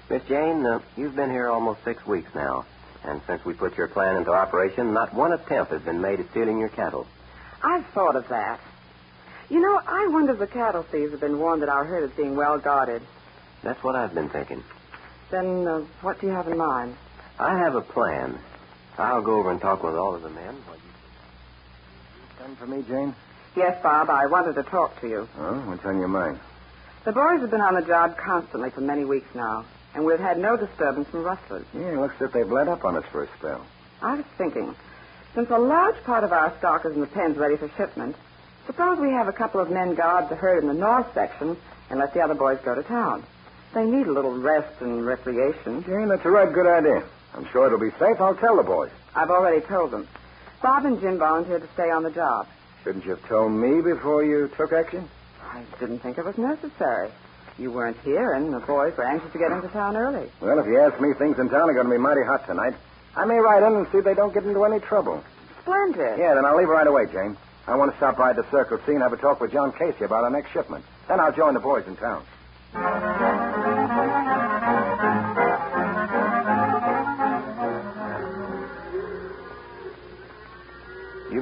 Miss 0.10 0.24
Jane, 0.28 0.66
uh, 0.66 0.80
you've 0.98 1.16
been 1.16 1.30
here 1.30 1.50
almost 1.50 1.84
six 1.86 2.06
weeks 2.08 2.30
now. 2.34 2.66
And 3.04 3.22
since 3.28 3.46
we 3.46 3.54
put 3.54 3.78
your 3.78 3.88
plan 3.90 4.18
into 4.18 4.32
operation, 4.32 4.94
not 4.94 5.14
one 5.14 5.34
attempt 5.34 5.72
has 5.72 5.82
been 5.84 6.02
made 6.02 6.20
at 6.20 6.30
stealing 6.32 6.58
your 6.60 6.70
cattle. 6.70 7.06
I've 7.64 7.86
thought 7.94 8.16
of 8.16 8.28
that. 8.30 8.60
You 9.50 9.60
know, 9.60 9.80
I 9.86 10.08
wonder 10.12 10.34
if 10.34 10.40
the 10.40 10.48
cattle 10.48 10.84
thieves 10.84 11.12
have 11.12 11.20
been 11.20 11.38
warned 11.38 11.62
that 11.62 11.70
our 11.70 11.86
herd 11.86 12.10
is 12.10 12.16
being 12.18 12.36
well 12.36 12.58
guarded. 12.58 13.04
That's 13.64 13.84
what 13.84 13.96
I've 13.96 14.16
been 14.16 14.30
thinking. 14.30 14.64
Then 15.30 15.68
uh, 15.68 15.80
what 16.02 16.20
do 16.20 16.28
you 16.28 16.34
have 16.34 16.48
in 16.48 16.58
mind? 16.58 16.96
I 17.40 17.58
have 17.58 17.76
a 17.76 17.82
plan. 17.82 18.40
I'll 18.98 19.22
go 19.22 19.40
over 19.40 19.52
and 19.52 19.60
talk 19.62 19.84
with 19.84 19.96
all 19.96 20.16
of 20.16 20.22
the 20.22 20.30
men. 20.30 20.56
What 20.68 20.78
you 20.78 22.46
Done 22.46 22.56
for 22.56 22.68
me, 22.68 22.84
Jane? 22.88 23.16
Yes, 23.56 23.82
Bob, 23.84 24.10
I 24.10 24.28
wanted 24.28 24.56
to 24.56 24.64
talk 24.70 25.00
to 25.02 25.08
you. 25.08 25.28
Oh, 25.38 25.54
what's 25.68 25.86
on 25.86 26.00
your 26.00 26.08
mind? 26.08 26.40
The 27.04 27.12
boys 27.12 27.42
have 27.42 27.50
been 27.52 27.62
on 27.62 27.76
the 27.76 27.88
job 27.88 28.16
constantly 28.18 28.70
for 28.70 28.82
many 28.82 29.06
weeks 29.06 29.28
now, 29.34 29.66
and 29.96 30.06
we've 30.06 30.20
had 30.20 30.38
no 30.38 30.56
disturbance 30.56 31.10
from 31.10 31.24
rustlers. 31.24 31.66
Yeah, 31.74 32.00
looks 32.00 32.16
as 32.22 32.28
if 32.28 32.34
they've 32.34 32.50
let 32.52 32.68
up 32.68 32.86
on 32.86 32.96
us 32.96 33.04
for 33.12 33.24
a 33.24 33.28
spell. 33.38 33.66
I 34.02 34.16
was 34.16 34.26
thinking, 34.38 34.76
since 35.34 35.50
a 35.50 35.58
large 35.58 36.02
part 36.04 36.24
of 36.24 36.32
our 36.32 36.56
stock 36.60 36.86
is 36.86 36.94
in 36.94 37.02
the 37.02 37.08
pens 37.08 37.38
ready 37.38 37.58
for 37.58 37.70
shipment, 37.76 38.16
suppose 38.68 39.00
we 39.00 39.12
have 39.12 39.28
a 39.28 39.34
couple 39.34 39.60
of 39.60 39.72
men 39.72 39.96
guard 39.96 40.30
the 40.30 40.36
herd 40.36 40.62
in 40.64 40.68
the 40.68 40.76
north 40.76 41.08
section 41.14 41.58
and 41.90 42.00
let 42.00 42.14
the 42.14 42.22
other 42.22 42.36
boys 42.36 42.60
go 42.64 42.76
to 42.76 42.84
town. 42.84 43.24
They 43.74 43.86
need 43.86 44.08
a 44.08 44.12
little 44.12 44.38
rest 44.38 44.82
and 44.82 45.06
recreation. 45.06 45.84
Jane, 45.84 46.08
that's 46.10 46.26
a 46.26 46.30
right 46.30 46.52
good 46.54 46.68
idea. 46.68 47.04
I'm 47.34 47.48
sure 47.52 47.68
it'll 47.68 47.80
be 47.80 47.92
safe. 47.98 48.20
I'll 48.20 48.36
tell 48.36 48.58
the 48.58 48.64
boys. 48.64 48.92
I've 49.16 49.30
already 49.30 49.66
told 49.66 49.92
them. 49.92 50.08
Bob 50.62 50.86
and 50.86 51.00
Jim 51.00 51.18
volunteered 51.18 51.62
to 51.62 51.68
stay 51.74 51.90
on 51.90 52.04
the 52.04 52.12
job. 52.12 52.48
Shouldn't 52.84 53.06
you 53.06 53.12
have 53.12 53.28
told 53.28 53.52
me 53.52 53.82
before 53.82 54.24
you 54.24 54.50
took 54.58 54.74
action? 54.74 55.08
I 55.44 55.64
didn't 55.80 56.00
think 56.00 56.18
it 56.18 56.26
was 56.26 56.38
necessary. 56.38 57.10
You 57.58 57.72
weren't 57.72 57.98
here, 58.04 58.34
and 58.34 58.54
the 58.54 58.60
boys 58.60 58.96
were 58.98 59.04
anxious 59.04 59.32
to 59.34 59.38
get 59.38 59.52
into 59.52 59.68
town 59.70 59.98
early. 59.98 60.30
Well, 60.42 60.60
if 60.60 60.66
you 60.66 60.80
ask 60.80 61.00
me, 61.00 61.14
things 61.14 61.38
in 61.38 61.50
town 61.50 61.70
are 61.70 61.74
going 61.74 61.86
to 61.86 61.92
be 61.92 61.98
mighty 61.98 62.24
hot 62.24 62.46
tonight. 62.48 62.74
I 63.16 63.26
may 63.26 63.38
ride 63.38 63.64
in 63.64 63.76
and 63.76 63.88
see 63.92 64.00
if 64.00 64.06
they 64.06 64.14
don't 64.14 64.34
get 64.34 64.44
into 64.46 64.64
any 64.64 64.80
trouble. 64.80 65.24
Splendid. 65.62 66.18
Yeah, 66.18 66.34
then 66.34 66.46
I'll 66.46 66.58
leave 66.58 66.70
right 66.70 66.88
away, 66.88 67.06
Jane. 67.12 67.38
I 67.68 67.76
want 67.76 67.92
to 67.92 67.98
stop 67.98 68.18
by 68.18 68.34
the 68.34 68.50
Circle 68.50 68.80
C 68.86 68.94
and 68.94 69.02
have 69.02 69.14
a 69.14 69.18
talk 69.18 69.40
with 69.40 69.52
John 69.52 69.72
Casey 69.74 70.06
about 70.06 70.24
our 70.24 70.32
next 70.32 70.52
shipment. 70.52 70.84
Then 71.08 71.20
I'll 71.20 71.34
join 71.34 71.54
the 71.54 71.60
boys 71.60 71.86
in 71.88 71.96
town. 71.98 72.24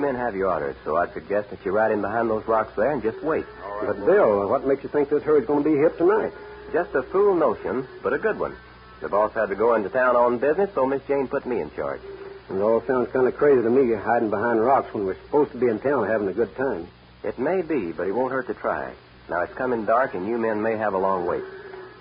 Men 0.10 0.15
have 0.15 0.36
your 0.36 0.50
orders, 0.50 0.76
so 0.84 0.95
I'd 0.95 1.13
suggest 1.13 1.52
that 1.52 1.63
you 1.63 1.72
ride 1.72 1.91
in 1.91 2.02
behind 2.02 2.32
those 2.32 2.43
rocks 2.48 2.74
there 2.76 2.89
and 2.89 3.04
just 3.04 3.22
wait. 3.22 3.45
But, 3.86 4.04
Bill, 4.04 4.50
what 4.50 4.65
makes 4.65 4.82
you 4.82 4.89
think 4.89 5.08
this 5.08 5.22
herd's 5.22 5.45
going 5.45 5.63
to 5.63 5.69
be 5.69 5.78
hip 5.78 6.00
tonight? 6.00 6.34
Just 6.74 6.95
a 6.95 7.04
fool 7.04 7.36
notion, 7.36 7.88
but 8.02 8.12
a 8.12 8.17
good 8.17 8.39
one. 8.39 8.56
The 9.02 9.10
boss 9.10 9.34
had 9.34 9.50
to 9.50 9.56
go 9.56 9.76
into 9.76 9.89
town 9.89 10.15
on 10.15 10.39
business, 10.39 10.72
so 10.74 10.88
Miss 10.88 11.04
Jane 11.08 11.28
put 11.28 11.45
me 11.45 11.62
in 11.62 11.69
charge. 11.76 12.02
It 12.50 12.60
all 12.60 12.82
sounds 12.88 13.12
kind 13.12 13.28
of 13.28 13.38
crazy 13.38 13.62
to 13.62 13.69
me, 13.69 13.93
hiding 13.93 14.32
behind 14.32 14.60
rocks 14.60 14.91
when 14.95 15.06
we're 15.06 15.22
supposed 15.26 15.52
to 15.52 15.60
be 15.60 15.67
in 15.67 15.78
town 15.78 16.08
having 16.08 16.28
a 16.28 16.34
good 16.34 16.56
time. 16.56 16.88
It 17.24 17.38
may 17.38 17.62
be, 17.62 17.91
but 17.91 18.08
it 18.08 18.12
won't 18.12 18.32
hurt 18.32 18.48
to 18.48 18.56
try. 18.56 18.91
Now, 19.30 19.41
it's 19.41 19.54
coming 19.54 19.86
dark, 19.86 20.15
and 20.15 20.28
you 20.28 20.39
men 20.39 20.60
may 20.60 20.76
have 20.76 20.95
a 20.95 20.98
long 20.98 21.28
wait. 21.28 21.43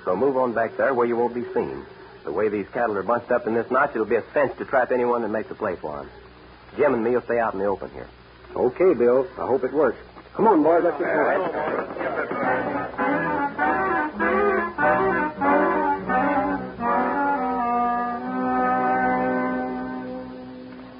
So 0.07 0.17
move 0.17 0.39
on 0.39 0.55
back 0.55 0.79
there 0.79 0.95
where 0.95 1.07
you 1.07 1.17
won't 1.19 1.35
be 1.35 1.45
seen. 1.53 1.85
The 2.25 2.33
way 2.33 2.49
these 2.49 2.69
cattle 2.73 2.97
are 2.97 3.03
bunched 3.03 3.31
up 3.31 3.47
in 3.47 3.53
this 3.53 3.71
notch, 3.71 3.91
it'll 3.91 4.07
be 4.07 4.17
a 4.17 4.25
cinch 4.33 4.57
to 4.57 4.65
trap 4.65 4.93
anyone 4.93 5.21
that 5.21 5.29
makes 5.29 5.51
a 5.51 5.55
play 5.55 5.77
for 5.77 5.99
them. 5.99 6.11
Jim 6.77 6.95
and 6.95 7.03
me 7.05 7.11
will 7.13 7.23
stay 7.23 7.39
out 7.39 7.55
in 7.55 7.61
the 7.61 7.67
open 7.67 7.91
here. 7.91 8.09
Okay, 8.55 8.95
Bill. 8.95 9.27
I 9.39 9.47
hope 9.47 9.65
it 9.65 9.73
works. 9.73 9.99
Come 10.35 10.47
on, 10.47 10.63
boys. 10.63 10.83
Let's 10.85 10.99
get 10.99 11.15
going. 11.15 12.49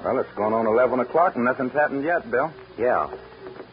Well, 0.03 0.19
it's 0.19 0.33
going 0.35 0.53
on 0.53 0.65
11 0.65 0.99
o'clock 1.01 1.35
and 1.35 1.45
nothing's 1.45 1.73
happened 1.73 2.03
yet, 2.03 2.29
Bill. 2.31 2.51
Yeah. 2.77 3.09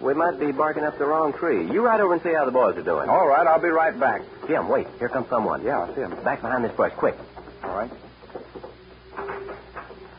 We 0.00 0.12
might 0.12 0.38
be 0.38 0.52
barking 0.52 0.84
up 0.84 0.98
the 0.98 1.06
wrong 1.06 1.32
tree. 1.32 1.70
You 1.70 1.80
ride 1.80 2.00
over 2.00 2.12
and 2.14 2.22
see 2.22 2.34
how 2.34 2.44
the 2.44 2.52
boys 2.52 2.76
are 2.76 2.82
doing. 2.82 3.08
All 3.08 3.26
right, 3.26 3.46
I'll 3.46 3.62
be 3.62 3.68
right 3.68 3.98
back. 3.98 4.22
Jim, 4.46 4.68
wait. 4.68 4.86
Here 4.98 5.08
comes 5.08 5.28
someone. 5.28 5.64
Yeah, 5.64 5.80
I 5.80 5.94
see 5.94 6.02
him. 6.02 6.10
Back 6.22 6.42
behind 6.42 6.64
this 6.64 6.76
bush, 6.76 6.92
quick. 6.92 7.16
All 7.64 7.74
right. 7.74 7.90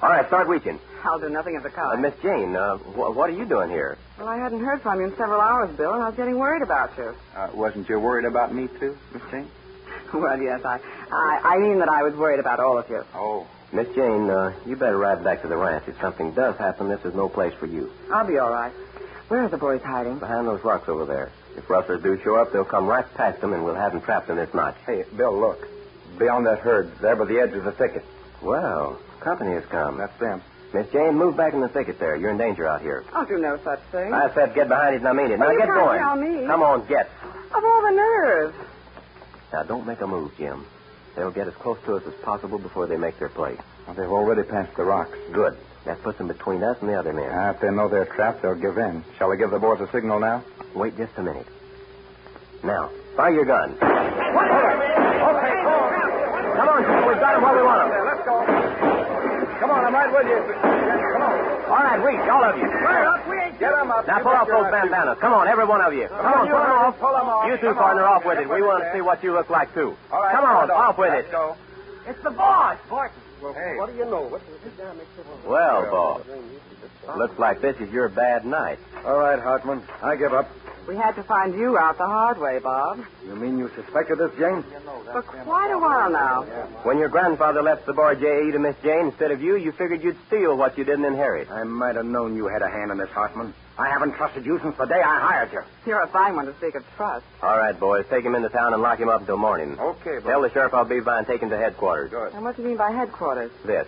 All 0.02 0.10
right, 0.10 0.26
start 0.28 0.48
reaching. 0.48 0.80
I'll 1.08 1.20
do 1.20 1.30
nothing 1.30 1.56
of 1.56 1.64
the 1.64 1.70
Uh, 1.70 1.72
kind. 1.90 2.02
Miss 2.02 2.14
Jane, 2.22 2.56
uh, 2.56 2.76
wh- 2.78 3.16
what 3.16 3.30
are 3.30 3.34
you 3.34 3.46
doing 3.46 3.70
here? 3.70 3.98
Well, 4.20 4.28
I 4.28 4.38
hadn't 4.38 4.64
heard 4.64 4.82
from 4.82 5.00
you 5.00 5.08
in 5.08 5.16
several 5.18 5.40
hours, 5.42 5.70
Bill, 5.78 5.94
and 5.94 6.04
I 6.04 6.08
was 6.08 6.16
getting 6.16 6.38
worried 6.38 6.62
about 6.62 6.98
you. 6.98 7.14
Uh, 7.36 7.48
wasn't 7.54 7.88
you 7.90 8.00
worried 8.00 8.26
about 8.26 8.54
me, 8.54 8.68
too, 8.80 8.98
Miss 9.14 9.24
Jane? 9.32 9.48
Well, 10.14 10.40
yes, 10.42 10.64
I, 10.64 10.80
I, 11.12 11.40
I 11.44 11.58
mean 11.58 11.80
that 11.80 11.90
I 11.90 12.02
was 12.04 12.14
worried 12.16 12.40
about 12.40 12.60
all 12.62 12.78
of 12.78 12.90
you. 12.90 13.04
Oh. 13.14 13.46
Miss 13.74 13.88
Jane, 13.94 14.30
uh, 14.30 14.54
you 14.66 14.78
better 14.78 14.98
ride 14.98 15.22
back 15.24 15.42
to 15.42 15.50
the 15.50 15.58
ranch. 15.58 15.84
If 15.88 16.00
something 16.00 16.32
does 16.32 16.56
happen, 16.56 16.88
this 16.88 17.04
is 17.04 17.14
no 17.14 17.28
place 17.28 17.54
for 17.60 17.66
you. 17.66 17.92
I'll 18.14 18.26
be 18.26 18.38
all 18.38 18.50
right. 18.52 18.72
Where 19.28 19.44
are 19.44 19.50
the 19.50 19.58
boys 19.58 19.82
hiding? 19.84 20.20
Behind 20.20 20.48
those 20.48 20.64
rocks 20.64 20.88
over 20.88 21.04
there. 21.04 21.30
If 21.58 21.70
rustlers 21.70 22.02
do 22.04 22.18
show 22.24 22.36
up, 22.38 22.54
they'll 22.54 22.64
come 22.64 22.88
right 22.88 23.06
past 23.16 23.42
them, 23.42 23.52
and 23.52 23.66
we'll 23.66 23.76
have 23.76 23.92
them 23.92 24.00
trapped 24.02 24.30
in 24.30 24.38
this 24.38 24.54
notch. 24.54 24.76
Hey, 24.86 25.04
Bill, 25.18 25.38
look. 25.38 25.68
Beyond 26.18 26.46
that 26.46 26.60
herd, 26.60 26.90
there 27.02 27.18
by 27.18 27.26
the 27.26 27.40
edge 27.40 27.52
of 27.54 27.66
the 27.66 27.74
thicket. 27.74 28.06
Well, 28.42 28.98
company 29.20 29.52
has 29.56 29.66
come. 29.66 29.98
That's 29.98 30.18
them. 30.20 30.42
Miss 30.74 30.88
Jane, 30.92 31.16
move 31.16 31.38
back 31.38 31.54
in 31.54 31.62
the 31.62 31.70
thicket 31.70 31.98
there. 32.00 32.16
You're 32.16 32.32
in 32.32 32.38
danger 32.38 32.68
out 32.68 32.82
here. 32.82 33.04
I'll 33.14 33.26
do 33.26 33.38
no 33.38 33.58
such 33.64 33.80
thing. 33.92 34.14
I 34.14 34.34
said 34.34 34.54
get 34.54 34.68
behind 34.68 34.96
it, 34.96 35.00
and 35.00 35.08
I 35.08 35.14
mean 35.14 35.32
it. 35.32 35.40
Now 35.40 35.46
Well, 35.46 35.54
you 35.54 35.60
get 35.60 35.68
can't 35.70 35.80
going. 35.86 36.00
tell 36.00 36.16
me. 36.16 36.46
Come 36.48 36.62
on, 36.64 36.86
get. 36.88 37.08
Of 37.56 37.64
all 37.64 37.82
the 37.84 37.92
nerve. 37.96 38.56
Now 39.54 39.64
don't 39.64 39.88
make 39.88 40.02
a 40.02 40.08
move, 40.08 40.32
Jim. 40.38 40.66
They'll 41.16 41.32
get 41.32 41.48
as 41.48 41.54
close 41.56 41.78
to 41.86 41.96
us 41.96 42.04
as 42.06 42.14
possible 42.22 42.60
before 42.60 42.86
they 42.86 42.98
make 42.98 43.18
their 43.18 43.30
play. 43.30 43.56
Well, 43.88 43.96
they've 43.96 44.12
already 44.12 44.44
passed 44.44 44.76
the 44.76 44.84
rocks. 44.84 45.18
Good. 45.32 45.58
That 45.86 46.04
puts 46.04 46.18
them 46.18 46.28
between 46.28 46.62
us 46.64 46.78
and 46.82 46.90
the 46.90 46.96
other 47.00 47.14
men. 47.14 47.30
Ah, 47.32 47.52
if 47.52 47.62
they 47.62 47.72
know 47.72 47.88
they're 47.88 48.06
trapped, 48.06 48.42
they'll 48.42 48.56
give 48.56 48.78
in. 48.78 49.04
Shall 49.18 49.32
I 49.32 49.38
give 49.38 49.52
the 49.52 49.60
boys 49.60 49.80
a 49.80 49.90
signal 49.92 50.20
now? 50.20 50.44
Wait 50.76 50.98
just 50.98 51.14
a 51.18 51.24
minute. 51.24 51.48
Now, 52.62 52.90
fire 53.16 53.32
your 53.32 53.46
gun. 53.46 53.72
What? 53.72 54.52
Okay, 54.52 55.64
Come 56.58 56.68
on, 56.70 56.84
Jim. 56.84 57.08
We've 57.08 57.20
got 57.20 57.34
them 57.34 57.44
where 57.44 57.56
we 57.56 57.64
want 57.64 57.90
them. 57.90 58.06
Let's 58.06 58.26
go. 58.28 58.57
Come 59.78 59.86
on, 59.86 59.94
I'm 59.94 59.94
right 59.94 60.10
with 60.10 60.26
you. 60.26 60.40
Come 60.42 61.22
on. 61.22 61.38
All 61.70 61.84
right, 61.86 62.00
reach, 62.02 62.26
all 62.26 62.44
of 62.44 62.58
you. 62.58 62.66
Get 63.60 63.74
them 63.74 63.92
up. 63.92 64.08
Now 64.08 64.20
pull 64.26 64.34
off 64.34 64.48
those 64.48 64.70
bandanas. 64.74 65.18
Come 65.22 65.34
on, 65.34 65.48
every 65.48 65.66
one 65.66 65.82
of 65.82 65.94
you. 65.94 66.08
Come 66.08 66.26
on, 66.26 66.46
you 66.48 66.54
pull 66.54 66.62
them 66.62 66.70
hurry. 66.70 66.88
off. 66.88 67.00
Pull 67.00 67.16
'em 67.18 67.30
off. 67.30 67.46
You 67.48 67.58
two, 67.58 67.68
Come 67.68 67.78
partner, 67.78 68.06
off 68.06 68.26
with 68.26 68.40
it. 68.40 68.50
We 68.50 68.62
want 68.62 68.84
to 68.84 68.90
see 68.94 69.02
what 69.02 69.24
you 69.24 69.34
look 69.34 69.50
like, 69.50 69.74
too. 69.74 69.94
All 70.12 70.22
right, 70.22 70.34
Come 70.36 70.46
on, 70.46 70.72
off 70.72 70.98
with 70.98 71.10
Let's 71.10 71.28
it. 71.28 71.32
go. 71.32 71.56
It's 72.08 72.22
the 72.24 72.32
boss, 72.32 72.78
Barton. 72.90 73.22
Hey. 73.40 73.78
What 73.78 73.92
do 73.92 73.98
you 73.98 74.06
know? 74.06 74.40
Well, 75.46 75.92
Bob, 75.92 77.18
looks 77.18 77.38
like 77.38 77.62
this 77.62 77.78
is 77.78 77.92
your 77.92 78.10
bad 78.10 78.46
night. 78.46 78.80
All 79.06 79.18
right, 79.18 79.40
Hartman. 79.40 79.84
I 80.02 80.16
give 80.16 80.34
up. 80.34 80.50
We 80.88 80.96
had 80.96 81.16
to 81.16 81.24
find 81.24 81.54
you 81.54 81.78
out 81.78 81.98
the 81.98 82.06
hard 82.06 82.40
way, 82.40 82.60
Bob. 82.60 83.04
You 83.26 83.36
mean 83.36 83.58
you 83.58 83.70
suspected 83.76 84.18
this, 84.18 84.32
Jane? 84.40 84.64
For 85.12 85.22
quite 85.22 85.72
a 85.72 85.78
while 85.78 86.10
now. 86.10 86.44
When 86.84 86.98
your 86.98 87.10
grandfather 87.10 87.62
left 87.62 87.86
the 87.86 87.94
bar 87.94 88.16
J.E. 88.16 88.52
to 88.54 88.60
Miss 88.60 88.76
Jane 88.82 89.08
instead 89.08 89.32
of 89.32 89.42
you, 89.42 89.58
you 89.58 89.72
figured 89.74 90.02
you'd 90.02 90.18
steal 90.28 90.56
what 90.58 90.78
you 90.78 90.86
didn't 90.86 91.06
inherit. 91.06 91.52
I 91.52 91.64
might 91.64 91.96
have 91.96 92.06
known 92.06 92.36
you 92.36 92.48
had 92.48 92.62
a 92.62 92.70
hand 92.70 92.92
in 92.92 92.98
this, 92.98 93.10
Hartman. 93.10 93.54
I 93.80 93.90
haven't 93.90 94.14
trusted 94.14 94.46
you 94.46 94.60
since 94.64 94.76
the 94.78 94.86
day 94.86 95.02
I 95.02 95.20
hired 95.20 95.54
you. 95.54 95.62
You're 95.86 96.02
a 96.02 96.08
fine 96.08 96.36
one 96.36 96.46
to 96.48 96.56
speak 96.56 96.74
of 96.76 96.84
trust. 96.96 97.26
All 97.44 97.58
right, 97.58 97.80
boys, 97.80 98.06
take 98.10 98.26
him 98.26 98.34
into 98.34 98.50
town 98.50 98.74
and 98.74 98.82
lock 98.82 99.00
him 99.00 99.08
up 99.10 99.22
until 99.22 99.38
morning. 99.38 99.78
Okay, 99.80 100.20
Tell 100.24 100.42
the 100.42 100.50
sheriff 100.52 100.74
I'll 100.74 100.84
be 100.86 101.00
by 101.00 101.20
and 101.20 101.28
take 101.28 101.42
him 101.42 101.50
to 101.52 101.58
headquarters. 101.58 102.10
Good. 102.10 102.34
And 102.34 102.44
what 102.44 102.56
do 102.56 102.64
you 102.64 102.70
mean 102.70 102.78
by 102.78 102.92
headquarters? 102.92 103.52
This. 103.66 103.88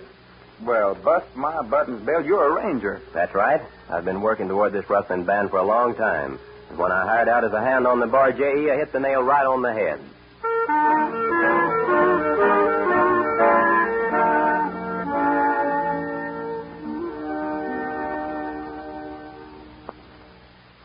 Well, 0.61 0.93
bust 0.93 1.25
my 1.35 1.61
buttons, 1.63 2.05
Bill. 2.05 2.23
You're 2.23 2.57
a 2.59 2.63
ranger. 2.65 3.01
That's 3.13 3.33
right. 3.33 3.61
I've 3.89 4.05
been 4.05 4.21
working 4.21 4.47
toward 4.47 4.73
this 4.73 4.87
rustling 4.89 5.23
band 5.23 5.49
for 5.49 5.57
a 5.57 5.63
long 5.65 5.95
time. 5.95 6.37
And 6.69 6.77
when 6.77 6.91
I 6.91 7.05
hired 7.05 7.29
out 7.29 7.43
as 7.43 7.53
a 7.53 7.61
hand 7.61 7.87
on 7.87 7.99
the 7.99 8.07
bar 8.07 8.31
J.E., 8.31 8.69
I 8.69 8.75
hit 8.75 8.91
the 8.91 8.99
nail 8.99 9.23
right 9.23 9.45
on 9.45 9.61
the 9.61 9.73
head. 9.73 9.99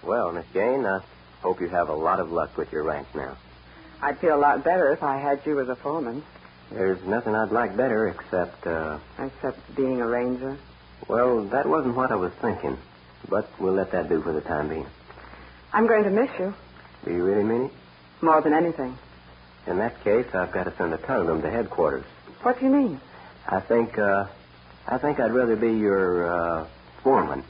Well, 0.06 0.32
Miss 0.32 0.46
Jane, 0.52 0.84
I 0.84 0.98
hope 1.42 1.60
you 1.60 1.68
have 1.68 1.88
a 1.88 1.94
lot 1.94 2.20
of 2.20 2.30
luck 2.30 2.56
with 2.56 2.70
your 2.72 2.84
ranch 2.84 3.08
now. 3.14 3.36
I'd 4.02 4.18
feel 4.18 4.34
a 4.36 4.40
lot 4.40 4.64
better 4.64 4.92
if 4.92 5.02
I 5.02 5.18
had 5.18 5.40
you 5.46 5.60
as 5.60 5.68
a 5.68 5.76
foreman, 5.76 6.22
There's 6.70 7.02
nothing 7.06 7.34
I'd 7.34 7.52
like 7.52 7.76
better 7.76 8.08
except, 8.08 8.66
uh, 8.66 8.98
except 9.18 9.74
being 9.76 10.00
a 10.00 10.06
ranger. 10.06 10.58
well, 11.08 11.44
that 11.52 11.66
wasn't 11.66 11.94
what 11.96 12.10
I 12.10 12.16
was 12.16 12.32
thinking. 12.40 12.76
But 13.28 13.48
we'll 13.60 13.74
let 13.74 13.90
that 13.92 14.08
do 14.08 14.20
for 14.22 14.32
the 14.34 14.40
time 14.42 14.68
being. 14.68 14.86
I'm 15.72 15.86
going 15.86 16.04
to 16.04 16.10
miss 16.10 16.30
you 16.38 16.54
Do 17.04 17.10
you 17.12 17.22
really 17.24 17.42
mean 17.44 17.62
it? 17.66 17.72
more 18.22 18.40
than 18.42 18.52
anything. 18.54 18.96
In 19.66 19.78
that 19.78 20.02
case, 20.04 20.26
I've 20.34 20.52
got 20.52 20.64
to 20.64 20.74
send 20.76 20.92
a 20.92 20.98
telegram 20.98 21.40
to 21.42 21.50
headquarters. 21.50 22.04
What 22.42 22.58
do 22.58 22.66
you 22.66 22.70
mean? 22.72 23.00
I 23.48 23.60
think, 23.60 23.96
uh, 23.98 24.24
I 24.88 24.98
think 24.98 25.18
I'd 25.20 25.32
rather 25.32 25.56
be 25.56 25.72
your, 25.72 26.28
uh, 26.30 26.66
foreman. 27.02 27.44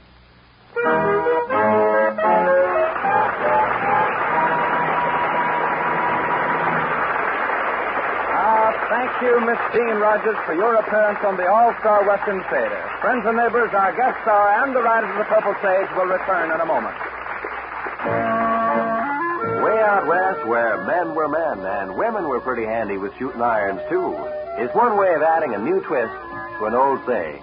Thank 9.15 9.31
you, 9.31 9.47
Miss 9.47 9.59
Jean 9.73 9.97
Rogers, 10.01 10.37
for 10.47 10.55
your 10.55 10.75
appearance 10.77 11.19
on 11.25 11.37
the 11.37 11.47
All-Star 11.47 12.07
Western 12.07 12.43
Theater. 12.51 12.83
Friends 13.01 13.23
and 13.27 13.37
neighbors, 13.37 13.71
our 13.73 13.95
guest 13.95 14.19
star 14.23 14.65
and 14.65 14.75
the 14.75 14.83
Riders 14.83 15.11
of 15.11 15.19
the 15.19 15.25
Purple 15.25 15.55
Sage 15.63 15.89
will 15.97 16.07
return 16.07 16.51
in 16.51 16.61
a 16.61 16.67
moment. 16.67 16.97
Way 19.63 19.79
out 19.81 20.07
west, 20.07 20.47
where 20.47 20.83
men 20.85 21.15
were 21.15 21.29
men 21.29 21.65
and 21.65 21.97
women 21.97 22.29
were 22.29 22.41
pretty 22.41 22.65
handy 22.65 22.97
with 22.97 23.17
shooting 23.19 23.43
irons, 23.43 23.81
too, 23.89 24.15
is 24.59 24.75
one 24.75 24.97
way 24.97 25.15
of 25.15 25.23
adding 25.23 25.55
a 25.55 25.59
new 25.59 25.81
twist 25.83 26.15
to 26.59 26.67
an 26.67 26.75
old 26.75 27.01
saying. 27.07 27.43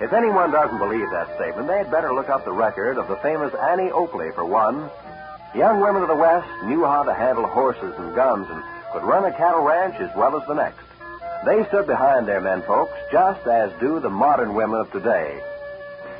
If 0.00 0.12
anyone 0.12 0.50
doesn't 0.50 0.78
believe 0.78 1.10
that 1.10 1.34
statement, 1.36 1.66
they'd 1.66 1.90
better 1.90 2.14
look 2.14 2.28
up 2.28 2.44
the 2.44 2.52
record 2.52 2.98
of 2.98 3.08
the 3.08 3.16
famous 3.16 3.52
Annie 3.54 3.90
Oakley, 3.90 4.30
for 4.34 4.44
one. 4.44 4.88
Young 5.54 5.80
women 5.80 6.02
of 6.02 6.08
the 6.08 6.14
West 6.14 6.48
knew 6.64 6.84
how 6.84 7.02
to 7.02 7.12
handle 7.12 7.46
horses 7.46 7.94
and 7.98 8.14
guns 8.14 8.46
and 8.48 8.62
could 8.92 9.02
run 9.02 9.24
a 9.24 9.32
cattle 9.32 9.62
ranch 9.62 9.96
as 9.98 10.10
well 10.16 10.40
as 10.40 10.46
the 10.46 10.54
next. 10.54 10.89
They 11.44 11.64
stood 11.68 11.86
behind 11.86 12.28
their 12.28 12.40
men 12.40 12.62
folks 12.62 12.92
just 13.10 13.46
as 13.46 13.72
do 13.80 13.98
the 14.00 14.10
modern 14.10 14.54
women 14.54 14.80
of 14.80 14.92
today. 14.92 15.40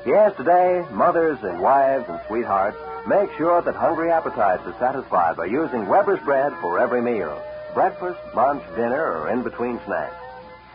Yes, 0.06 0.34
today, 0.36 0.86
mothers 0.90 1.38
and 1.42 1.60
wives 1.60 2.08
and 2.08 2.18
sweethearts 2.26 2.78
make 3.06 3.30
sure 3.36 3.60
that 3.60 3.74
hungry 3.74 4.10
appetites 4.10 4.62
are 4.64 4.78
satisfied 4.78 5.36
by 5.36 5.44
using 5.44 5.86
Weber's 5.86 6.22
bread 6.24 6.52
for 6.60 6.78
every 6.78 7.02
meal 7.02 7.42
breakfast, 7.74 8.18
lunch, 8.34 8.62
dinner, 8.74 9.18
or 9.18 9.30
in 9.30 9.42
between 9.42 9.78
snacks. 9.84 10.14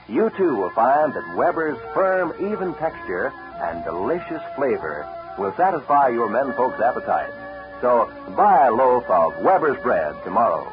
You 0.07 0.29
too 0.37 0.55
will 0.55 0.69
find 0.69 1.13
that 1.13 1.35
Weber's 1.35 1.77
firm, 1.93 2.33
even 2.39 2.73
texture 2.75 3.33
and 3.61 3.83
delicious 3.83 4.41
flavor 4.55 5.07
will 5.37 5.53
satisfy 5.57 6.09
your 6.09 6.29
men 6.29 6.53
folks' 6.53 6.79
appetite. 6.79 7.33
So 7.81 8.11
buy 8.37 8.67
a 8.67 8.71
loaf 8.71 9.03
of 9.09 9.41
Weber's 9.43 9.81
bread 9.81 10.15
tomorrow. 10.23 10.71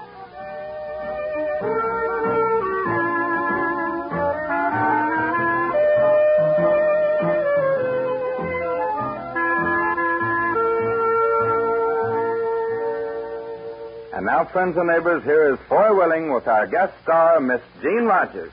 Now 14.43 14.49
friends 14.51 14.77
and 14.77 14.89
neighbors, 14.89 15.23
here 15.23 15.55
is 15.55 15.61
Foy 15.69 15.95
Willing 15.95 16.33
with 16.33 16.49
our 16.49 16.67
guest 16.67 16.95
star, 17.03 17.39
Miss 17.39 17.61
Jean 17.81 18.05
Rogers. 18.07 18.51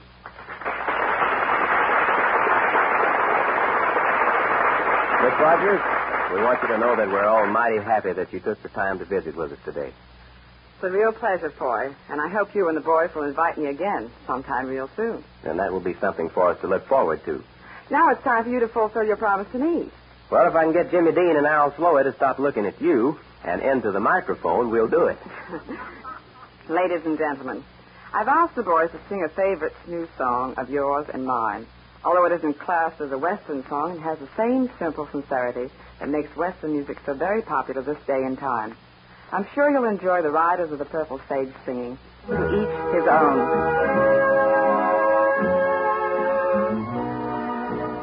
Miss 5.23 5.33
Rogers, 5.39 5.81
we 6.31 6.43
want 6.43 6.61
you 6.61 6.67
to 6.67 6.77
know 6.77 6.95
that 6.95 7.07
we're 7.07 7.25
all 7.25 7.47
mighty 7.47 7.79
happy 7.79 8.13
that 8.13 8.31
you 8.31 8.39
took 8.39 8.61
the 8.61 8.69
time 8.69 8.99
to 8.99 9.05
visit 9.05 9.35
with 9.35 9.51
us 9.51 9.57
today. 9.65 9.91
It's 10.75 10.83
a 10.83 10.91
real 10.91 11.11
pleasure, 11.11 11.49
Foy, 11.49 11.91
and 12.09 12.21
I 12.21 12.29
hope 12.29 12.53
you 12.53 12.67
and 12.67 12.77
the 12.77 12.81
boys 12.81 13.09
will 13.15 13.23
invite 13.23 13.57
me 13.57 13.65
again 13.65 14.11
sometime 14.27 14.67
real 14.67 14.89
soon. 14.95 15.23
And 15.43 15.57
that 15.57 15.71
will 15.71 15.79
be 15.79 15.95
something 15.95 16.29
for 16.29 16.49
us 16.49 16.61
to 16.61 16.67
look 16.67 16.85
forward 16.87 17.25
to. 17.25 17.43
Now 17.89 18.09
it's 18.09 18.23
time 18.23 18.43
for 18.43 18.49
you 18.51 18.59
to 18.59 18.67
fulfill 18.67 19.03
your 19.03 19.17
promise 19.17 19.47
to 19.53 19.57
me. 19.57 19.89
Well, 20.29 20.47
if 20.47 20.53
I 20.53 20.63
can 20.65 20.73
get 20.73 20.91
Jimmy 20.91 21.11
Dean 21.13 21.35
and 21.35 21.47
Al 21.47 21.71
Sloey 21.71 22.03
to 22.03 22.13
stop 22.13 22.37
looking 22.37 22.67
at 22.67 22.79
you 22.79 23.17
and 23.43 23.61
into 23.61 23.91
the 23.91 23.99
microphone, 23.99 24.69
we'll 24.69 24.87
do 24.87 25.05
it. 25.07 25.17
Ladies 26.69 27.05
and 27.05 27.17
gentlemen, 27.17 27.63
I've 28.13 28.27
asked 28.27 28.55
the 28.55 28.63
boys 28.63 28.91
to 28.91 28.99
sing 29.07 29.23
a 29.23 29.29
favorite 29.29 29.75
new 29.87 30.07
song 30.17 30.55
of 30.57 30.69
yours 30.69 31.07
and 31.13 31.25
mine. 31.25 31.65
Although 32.03 32.25
it 32.25 32.31
isn't 32.33 32.59
classed 32.59 33.01
as 33.01 33.11
a 33.11 33.17
Western 33.17 33.65
song, 33.67 33.97
it 33.97 34.01
has 34.01 34.17
the 34.19 34.29
same 34.37 34.69
simple 34.79 35.07
sincerity 35.11 35.71
that 35.99 36.09
makes 36.09 36.35
Western 36.35 36.73
music 36.73 36.97
so 37.05 37.13
very 37.13 37.41
popular 37.41 37.81
this 37.81 37.97
day 38.07 38.23
and 38.23 38.37
time. 38.37 38.75
I'm 39.31 39.45
sure 39.53 39.69
you'll 39.69 39.85
enjoy 39.85 40.21
the 40.21 40.31
Riders 40.31 40.71
of 40.71 40.79
the 40.79 40.85
Purple 40.85 41.21
Sage 41.29 41.53
singing, 41.65 41.97
to 42.27 42.33
each 42.33 42.95
his 42.95 43.07
own. 43.07 43.39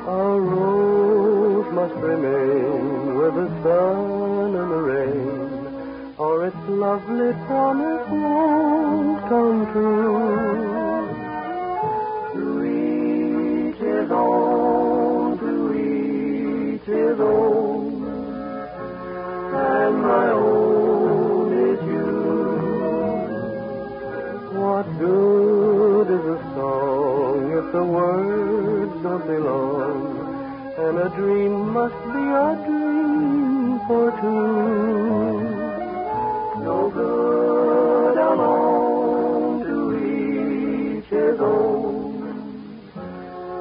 A 0.08 0.40
rose 0.40 1.72
must 1.72 1.94
remain 1.94 3.16
with 3.16 3.34
the 3.34 3.62
sun 3.62 4.25
and 4.56 4.70
the 4.70 4.82
rain, 4.92 6.14
or 6.16 6.46
its 6.46 6.56
lovely 6.66 7.32
promise 7.46 8.08
won't 8.08 9.28
come 9.28 9.66
true. 9.72 11.06
To 12.32 12.44
each 12.64 13.76
his 13.76 14.10
own, 14.10 15.38
to 15.44 15.52
each 15.74 16.86
his 16.86 17.20
own, 17.20 18.04
and 19.54 20.02
my 20.02 20.26
own 20.30 21.52
is 21.70 21.80
you. 21.92 22.10
What 24.58 24.86
good 24.98 26.06
is 26.18 26.26
a 26.36 26.40
song 26.54 27.52
if 27.60 27.66
the 27.72 27.84
words 27.84 29.02
don't 29.02 29.26
belong? 29.26 30.00
And 30.78 30.98
a 30.98 31.08
dream 31.10 31.72
must 31.72 32.00
be 32.14 32.24
a 32.46 32.56
dream 32.64 32.85
for 33.86 34.10
two. 34.20 35.40
No 36.64 36.90
good 36.90 38.18
alone 38.18 39.60
to 39.64 39.76
each 40.06 41.06
his 41.06 41.40
own. 41.40 42.94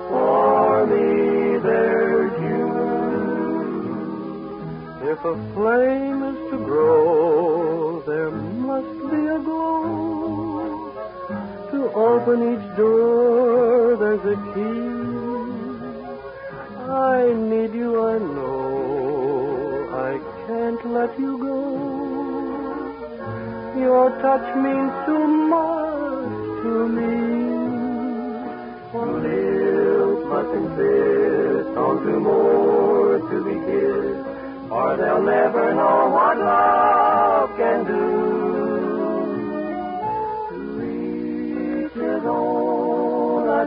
For 0.09 0.87
me 0.87 1.59
there's 1.59 2.33
you. 2.41 2.65
If 5.11 5.19
a 5.23 5.35
flame 5.53 6.23
is 6.23 6.37
to 6.51 6.57
grow, 6.57 8.01
there 8.07 8.31
must 8.31 9.11
be 9.11 9.21
a 9.27 9.39
glow. 9.39 10.91
To 11.71 11.79
open 11.93 12.37
each 12.53 12.67
door, 12.77 13.97
there's 13.97 14.25
a 14.25 14.37
key. 14.53 15.05
I 16.87 17.33
need 17.33 17.73
you, 17.73 18.01
I 18.01 18.17
let 21.05 21.19
you 21.19 21.37
go. 21.37 21.55
Your 23.77 24.09
touch 24.21 24.55
means 24.55 24.93
too 25.05 25.27
much 25.53 26.29
to 26.63 26.73
me. 26.95 27.13
Lips 29.25 30.21
must 30.31 30.51
insist 30.59 31.77
on 31.77 31.93
two 32.03 32.19
more 32.19 33.19
to 33.29 33.37
be 33.47 33.55
kissed, 33.67 34.25
or 34.71 34.97
they'll 34.97 35.21
never 35.21 35.65
know 35.75 35.99
what 36.15 36.37
love 36.37 37.49
can 37.57 37.79
do. 37.85 38.05
To 40.49 40.57
each 41.85 41.93
his 41.93 42.23
own, 42.25 43.49
I 43.49 43.65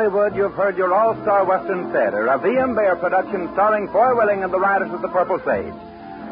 Hollywood, 0.00 0.34
you've 0.34 0.56
heard 0.56 0.78
your 0.78 0.94
all-star 0.94 1.44
Western 1.44 1.92
theater, 1.92 2.32
a 2.32 2.38
V.M. 2.40 2.74
Bear 2.74 2.96
production 2.96 3.52
starring 3.52 3.86
Foy 3.92 4.16
Willing 4.16 4.42
and 4.42 4.50
the 4.50 4.58
Riders 4.58 4.88
of 4.96 5.02
the 5.02 5.12
Purple 5.12 5.36
Sage. 5.44 5.76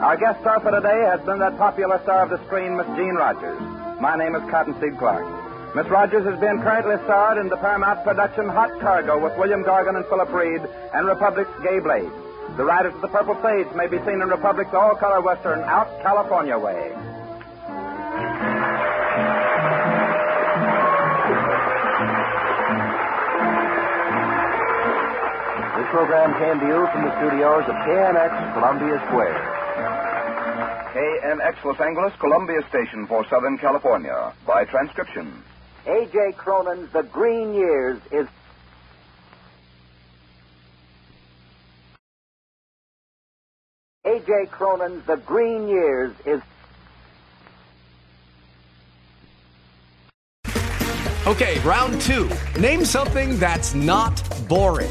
Our 0.00 0.16
guest 0.16 0.40
star 0.40 0.56
for 0.64 0.72
today 0.72 1.04
has 1.04 1.20
been 1.28 1.38
that 1.44 1.58
popular 1.60 2.00
star 2.00 2.24
of 2.24 2.32
the 2.32 2.40
screen, 2.46 2.78
Miss 2.78 2.86
Jean 2.96 3.12
Rogers. 3.12 3.60
My 4.00 4.16
name 4.16 4.34
is 4.34 4.40
Cottonseed 4.48 4.96
Clark. 4.96 5.20
Miss 5.76 5.84
Rogers 5.92 6.24
has 6.24 6.40
been 6.40 6.64
currently 6.64 6.96
starred 7.04 7.36
in 7.36 7.52
the 7.52 7.60
Paramount 7.60 8.08
production 8.08 8.48
Hot 8.48 8.72
Cargo 8.80 9.20
with 9.20 9.36
William 9.36 9.60
Gargan 9.60 10.00
and 10.00 10.06
Philip 10.08 10.32
Reed 10.32 10.64
and 10.96 11.04
Republic's 11.04 11.52
Gay 11.60 11.78
Blade. 11.84 12.08
The 12.56 12.64
Riders 12.64 12.96
of 12.96 13.04
the 13.04 13.12
Purple 13.12 13.36
Sage 13.44 13.68
may 13.76 13.84
be 13.84 14.00
seen 14.08 14.24
in 14.24 14.32
Republic's 14.32 14.72
all-color 14.72 15.20
Western 15.20 15.60
Out 15.68 15.92
California 16.00 16.56
Way. 16.56 16.96
Program 25.90 26.32
came 26.38 26.60
to 26.60 26.66
you 26.66 26.86
from 26.92 27.02
the 27.04 27.12
studios 27.16 27.64
of 27.64 27.74
KNX 27.88 28.52
Columbia 28.54 29.02
Square. 29.06 29.58
KNX 30.92 31.64
Los 31.64 31.80
Angeles, 31.80 32.12
Columbia 32.20 32.60
Station 32.68 33.06
for 33.06 33.26
Southern 33.28 33.56
California. 33.58 34.32
By 34.46 34.64
transcription. 34.64 35.42
A.J. 35.86 36.32
Cronin's 36.36 36.92
The 36.92 37.02
Green 37.02 37.54
Years 37.54 38.00
is 38.12 38.26
A.J. 44.04 44.46
Cronin's 44.50 45.06
The 45.06 45.16
Green 45.16 45.68
Years 45.68 46.12
is 46.26 46.42
Okay, 51.26 51.58
round 51.60 52.00
two. 52.00 52.30
Name 52.58 52.86
something 52.86 53.38
that's 53.38 53.74
not 53.74 54.22
boring. 54.48 54.90